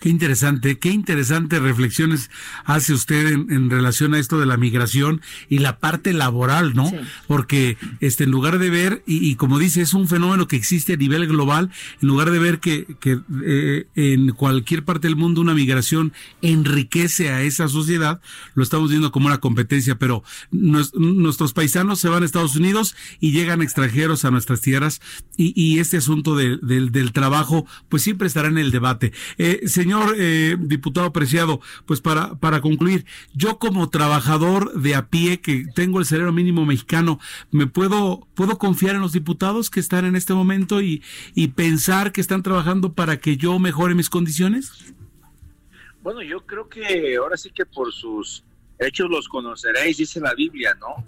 Qué 0.00 0.08
interesante, 0.08 0.78
qué 0.78 0.90
interesantes 0.90 1.60
reflexiones 1.60 2.30
hace 2.64 2.92
usted 2.92 3.26
en, 3.26 3.70
relación 3.70 4.14
a 4.14 4.18
esto 4.18 4.38
de 4.38 4.46
la 4.46 4.56
migración 4.56 5.20
y 5.48 5.58
la 5.58 5.78
parte 5.78 6.12
laboral, 6.12 6.74
¿no? 6.74 6.90
Porque 7.26 7.76
este, 8.00 8.24
en 8.24 8.30
lugar 8.30 8.58
de 8.58 8.70
ver, 8.70 9.02
y, 9.06 9.34
como 9.36 9.58
dice, 9.58 9.82
es 9.82 9.94
un 9.94 10.08
fenómeno 10.08 10.48
que 10.48 10.56
existe 10.56 10.94
a 10.94 10.96
nivel 10.96 11.26
global, 11.26 11.70
en 12.00 12.08
lugar 12.08 12.30
de 12.30 12.38
ver 12.38 12.60
que, 12.60 12.86
que 13.00 13.20
eh, 13.44 13.86
en 13.94 14.30
cualquier 14.30 14.84
parte 14.84 15.08
del 15.08 15.16
mundo 15.16 15.40
una 15.40 15.54
migración 15.54 16.12
enriquece 16.42 17.30
a 17.30 17.42
esa 17.42 17.68
sociedad, 17.68 18.20
lo 18.54 18.62
estamos 18.62 18.90
viendo 18.90 19.12
como 19.12 19.26
una 19.26 19.38
competencia, 19.38 19.98
pero 19.98 20.22
nuestros 20.50 21.52
paisanos 21.52 22.00
se 22.00 22.08
van 22.08 22.22
a 22.22 22.26
Estados 22.26 22.56
Unidos 22.56 22.94
y 23.20 23.32
llegan 23.32 23.62
extranjeros 23.62 24.24
a 24.24 24.30
nuestras 24.30 24.60
tierras 24.60 25.00
y, 25.36 25.52
y 25.60 25.78
este 25.78 25.96
asunto 25.96 26.36
del, 26.36 26.60
del 26.92 27.12
trabajo, 27.12 27.66
pues 27.88 28.02
siempre 28.02 28.26
estará 28.26 28.48
en 28.48 28.58
el 28.58 28.70
debate. 28.70 29.12
Eh, 29.38 29.62
señor 29.66 30.14
eh, 30.18 30.56
diputado 30.58 31.06
apreciado, 31.06 31.60
pues 31.84 32.00
para, 32.00 32.36
para 32.36 32.60
concluir, 32.60 33.06
yo 33.34 33.58
como 33.58 33.90
trabajador 33.90 34.72
de 34.80 34.94
a 34.94 35.08
pie 35.08 35.40
que 35.40 35.66
tengo 35.74 35.98
el 35.98 36.06
salario 36.06 36.32
mínimo 36.32 36.64
mexicano, 36.64 37.20
¿me 37.50 37.66
puedo, 37.66 38.26
puedo 38.34 38.58
confiar 38.58 38.94
en 38.94 39.02
los 39.02 39.12
diputados 39.12 39.70
que 39.70 39.80
están 39.80 40.04
en 40.04 40.16
este 40.16 40.34
momento 40.34 40.80
y, 40.80 41.02
y 41.34 41.48
pensar 41.48 42.12
que 42.12 42.20
están 42.20 42.42
trabajando 42.42 42.92
para 42.92 43.18
que 43.18 43.36
yo 43.36 43.58
mejore 43.58 43.94
mis 43.94 44.10
condiciones? 44.10 44.94
Bueno, 46.02 46.22
yo 46.22 46.46
creo 46.46 46.68
que 46.68 47.16
ahora 47.16 47.36
sí 47.36 47.50
que 47.50 47.66
por 47.66 47.92
sus 47.92 48.44
hechos 48.78 49.10
los 49.10 49.28
conoceréis, 49.28 49.96
dice 49.96 50.20
la 50.20 50.34
Biblia, 50.34 50.76
¿no? 50.80 51.04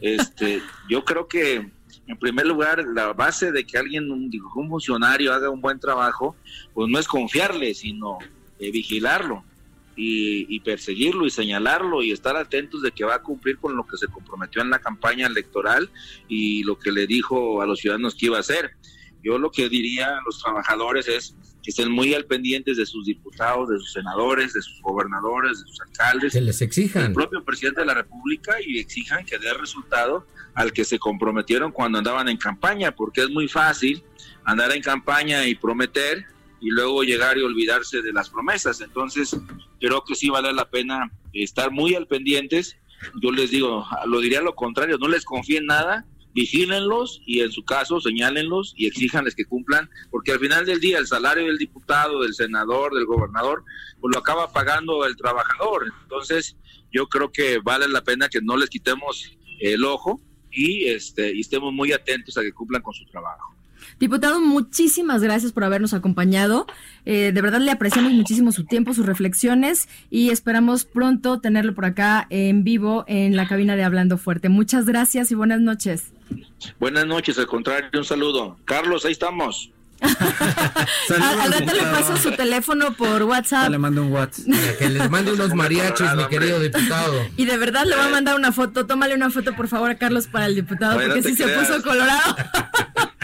Este, 0.00 0.60
yo 0.88 1.04
creo 1.04 1.28
que 1.28 1.70
en 2.06 2.18
primer 2.18 2.46
lugar, 2.46 2.84
la 2.94 3.12
base 3.12 3.52
de 3.52 3.64
que 3.64 3.78
alguien, 3.78 4.10
un, 4.10 4.30
un 4.54 4.68
funcionario 4.68 5.32
haga 5.32 5.50
un 5.50 5.60
buen 5.60 5.78
trabajo, 5.78 6.36
pues 6.72 6.88
no 6.90 6.98
es 6.98 7.06
confiarle, 7.06 7.74
sino 7.74 8.18
eh, 8.58 8.70
vigilarlo 8.70 9.44
y, 9.96 10.60
perseguirlo 10.60 11.26
y 11.26 11.30
señalarlo 11.30 12.02
y 12.02 12.12
estar 12.12 12.36
atentos 12.36 12.82
de 12.82 12.92
que 12.92 13.04
va 13.04 13.16
a 13.16 13.22
cumplir 13.22 13.58
con 13.58 13.76
lo 13.76 13.86
que 13.86 13.96
se 13.96 14.08
comprometió 14.08 14.62
en 14.62 14.70
la 14.70 14.78
campaña 14.78 15.26
electoral 15.26 15.90
y 16.28 16.62
lo 16.64 16.78
que 16.78 16.90
le 16.90 17.06
dijo 17.06 17.62
a 17.62 17.66
los 17.66 17.80
ciudadanos 17.80 18.14
que 18.14 18.26
iba 18.26 18.36
a 18.36 18.40
hacer. 18.40 18.72
Yo 19.24 19.38
lo 19.38 19.50
que 19.50 19.68
diría 19.68 20.18
a 20.18 20.20
los 20.24 20.38
trabajadores 20.40 21.08
es 21.08 21.34
que 21.62 21.70
estén 21.70 21.90
muy 21.90 22.12
al 22.12 22.26
pendientes 22.26 22.76
de 22.76 22.84
sus 22.84 23.06
diputados, 23.06 23.70
de 23.70 23.78
sus 23.78 23.92
senadores, 23.92 24.52
de 24.52 24.60
sus 24.60 24.82
gobernadores, 24.82 25.60
de 25.60 25.66
sus 25.66 25.80
alcaldes. 25.80 26.32
Que 26.34 26.42
les 26.42 26.60
exijan. 26.60 27.06
El 27.06 27.12
propio 27.14 27.42
presidente 27.42 27.80
de 27.80 27.86
la 27.86 27.94
República 27.94 28.56
y 28.64 28.78
exijan 28.78 29.24
que 29.24 29.38
dé 29.38 29.54
resultado 29.54 30.26
al 30.54 30.72
que 30.72 30.84
se 30.84 30.98
comprometieron 30.98 31.72
cuando 31.72 31.98
andaban 31.98 32.28
en 32.28 32.36
campaña, 32.36 32.94
porque 32.94 33.22
es 33.22 33.30
muy 33.30 33.48
fácil 33.48 34.04
andar 34.44 34.72
en 34.72 34.82
campaña 34.82 35.46
y 35.46 35.54
prometer 35.54 36.26
y 36.60 36.70
luego 36.70 37.02
llegar 37.02 37.38
y 37.38 37.42
olvidarse 37.42 38.02
de 38.02 38.12
las 38.12 38.28
promesas. 38.28 38.80
Entonces, 38.82 39.36
creo 39.80 40.04
que 40.04 40.14
sí 40.14 40.28
vale 40.28 40.52
la 40.52 40.68
pena 40.68 41.10
estar 41.32 41.70
muy 41.70 41.94
al 41.94 42.06
pendientes. 42.06 42.76
Yo 43.22 43.32
les 43.32 43.50
digo, 43.50 43.86
lo 44.06 44.20
diría 44.20 44.40
lo 44.42 44.54
contrario, 44.54 44.98
no 44.98 45.08
les 45.08 45.24
confíen 45.24 45.66
nada, 45.66 46.06
vigílenlos 46.34 47.22
y 47.24 47.40
en 47.40 47.52
su 47.52 47.64
caso 47.64 48.00
señálenlos 48.00 48.74
y 48.76 48.86
exíjanles 48.86 49.34
que 49.34 49.44
cumplan, 49.44 49.88
porque 50.10 50.32
al 50.32 50.40
final 50.40 50.66
del 50.66 50.80
día 50.80 50.98
el 50.98 51.06
salario 51.06 51.46
del 51.46 51.58
diputado, 51.58 52.22
del 52.22 52.34
senador, 52.34 52.94
del 52.94 53.06
gobernador, 53.06 53.64
pues 54.00 54.12
lo 54.12 54.20
acaba 54.20 54.52
pagando 54.52 55.06
el 55.06 55.16
trabajador. 55.16 55.92
Entonces, 56.02 56.56
yo 56.92 57.06
creo 57.08 57.32
que 57.32 57.58
vale 57.58 57.88
la 57.88 58.02
pena 58.02 58.28
que 58.28 58.40
no 58.42 58.56
les 58.56 58.68
quitemos 58.68 59.36
el 59.60 59.84
ojo 59.84 60.20
y, 60.50 60.86
este, 60.86 61.34
y 61.34 61.40
estemos 61.40 61.72
muy 61.72 61.92
atentos 61.92 62.36
a 62.36 62.42
que 62.42 62.52
cumplan 62.52 62.82
con 62.82 62.94
su 62.94 63.04
trabajo. 63.06 63.54
Diputado, 63.98 64.40
muchísimas 64.40 65.22
gracias 65.22 65.52
por 65.52 65.62
habernos 65.62 65.94
acompañado. 65.94 66.66
Eh, 67.04 67.32
de 67.32 67.42
verdad 67.42 67.60
le 67.60 67.70
apreciamos 67.70 68.12
muchísimo 68.12 68.50
su 68.50 68.64
tiempo, 68.64 68.94
sus 68.94 69.06
reflexiones 69.06 69.88
y 70.10 70.30
esperamos 70.30 70.84
pronto 70.84 71.40
tenerlo 71.40 71.74
por 71.74 71.84
acá 71.84 72.26
en 72.30 72.64
vivo 72.64 73.04
en 73.06 73.36
la 73.36 73.46
cabina 73.46 73.76
de 73.76 73.84
Hablando 73.84 74.18
Fuerte. 74.18 74.48
Muchas 74.48 74.86
gracias 74.86 75.30
y 75.30 75.34
buenas 75.34 75.60
noches. 75.60 76.13
Buenas 76.78 77.06
noches, 77.06 77.38
al 77.38 77.46
contrario, 77.46 77.90
un 77.94 78.04
saludo. 78.04 78.56
Carlos, 78.64 79.04
ahí 79.04 79.12
estamos. 79.12 79.70
al 80.04 81.52
rato 81.52 81.72
le 81.72 81.82
paso 81.82 82.16
su 82.16 82.32
teléfono 82.32 82.94
por 82.94 83.22
WhatsApp. 83.22 83.70
Le 83.70 83.78
mando 83.78 84.02
un 84.02 84.12
WhatsApp. 84.12 84.46
que 84.78 84.88
les 84.88 85.10
mande 85.10 85.32
unos 85.32 85.54
mariachis, 85.54 86.14
mi 86.16 86.26
querido 86.26 86.60
diputado. 86.60 87.14
Y 87.36 87.46
de 87.46 87.56
verdad 87.56 87.84
le 87.84 87.96
va 87.96 88.06
a 88.06 88.08
mandar 88.08 88.36
una 88.36 88.52
foto. 88.52 88.86
Tómale 88.86 89.14
una 89.14 89.30
foto, 89.30 89.54
por 89.54 89.68
favor, 89.68 89.90
a 89.90 89.98
Carlos 89.98 90.26
para 90.26 90.46
el 90.46 90.54
diputado, 90.54 91.00
porque 91.00 91.22
si 91.22 91.34
se 91.34 91.48
puso 91.48 91.82
colorado. 91.82 92.36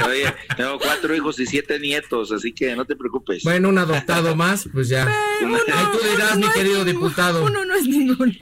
Oye, 0.07 0.35
tengo 0.57 0.79
cuatro 0.79 1.15
hijos 1.15 1.39
y 1.39 1.47
siete 1.47 1.79
nietos, 1.79 2.33
así 2.33 2.53
que 2.53 2.75
no 2.75 2.85
te 2.85 2.97
preocupes. 2.97 3.43
Bueno, 3.45 3.69
un 3.69 3.79
adoptado 3.79 4.35
más, 4.35 4.69
pues 4.73 4.89
ya. 4.89 5.07
Uno, 5.43 5.57
Ahí 5.57 5.85
tú 5.93 5.99
dirás, 6.11 6.37
mi 6.37 6.49
querido 6.51 6.85
diputado. 6.85 7.45
Uno 7.45 7.65
no 7.65 7.75
es 7.75 7.87
ninguno. 7.87 8.33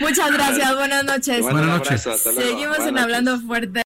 Muchas 0.00 0.32
gracias, 0.32 0.74
buenas 0.74 1.04
noches. 1.04 1.42
Buenas 1.42 1.66
noches. 1.66 2.08
Seguimos 2.34 2.78
en 2.78 2.98
Hablando 2.98 3.38
Fuerte. 3.40 3.85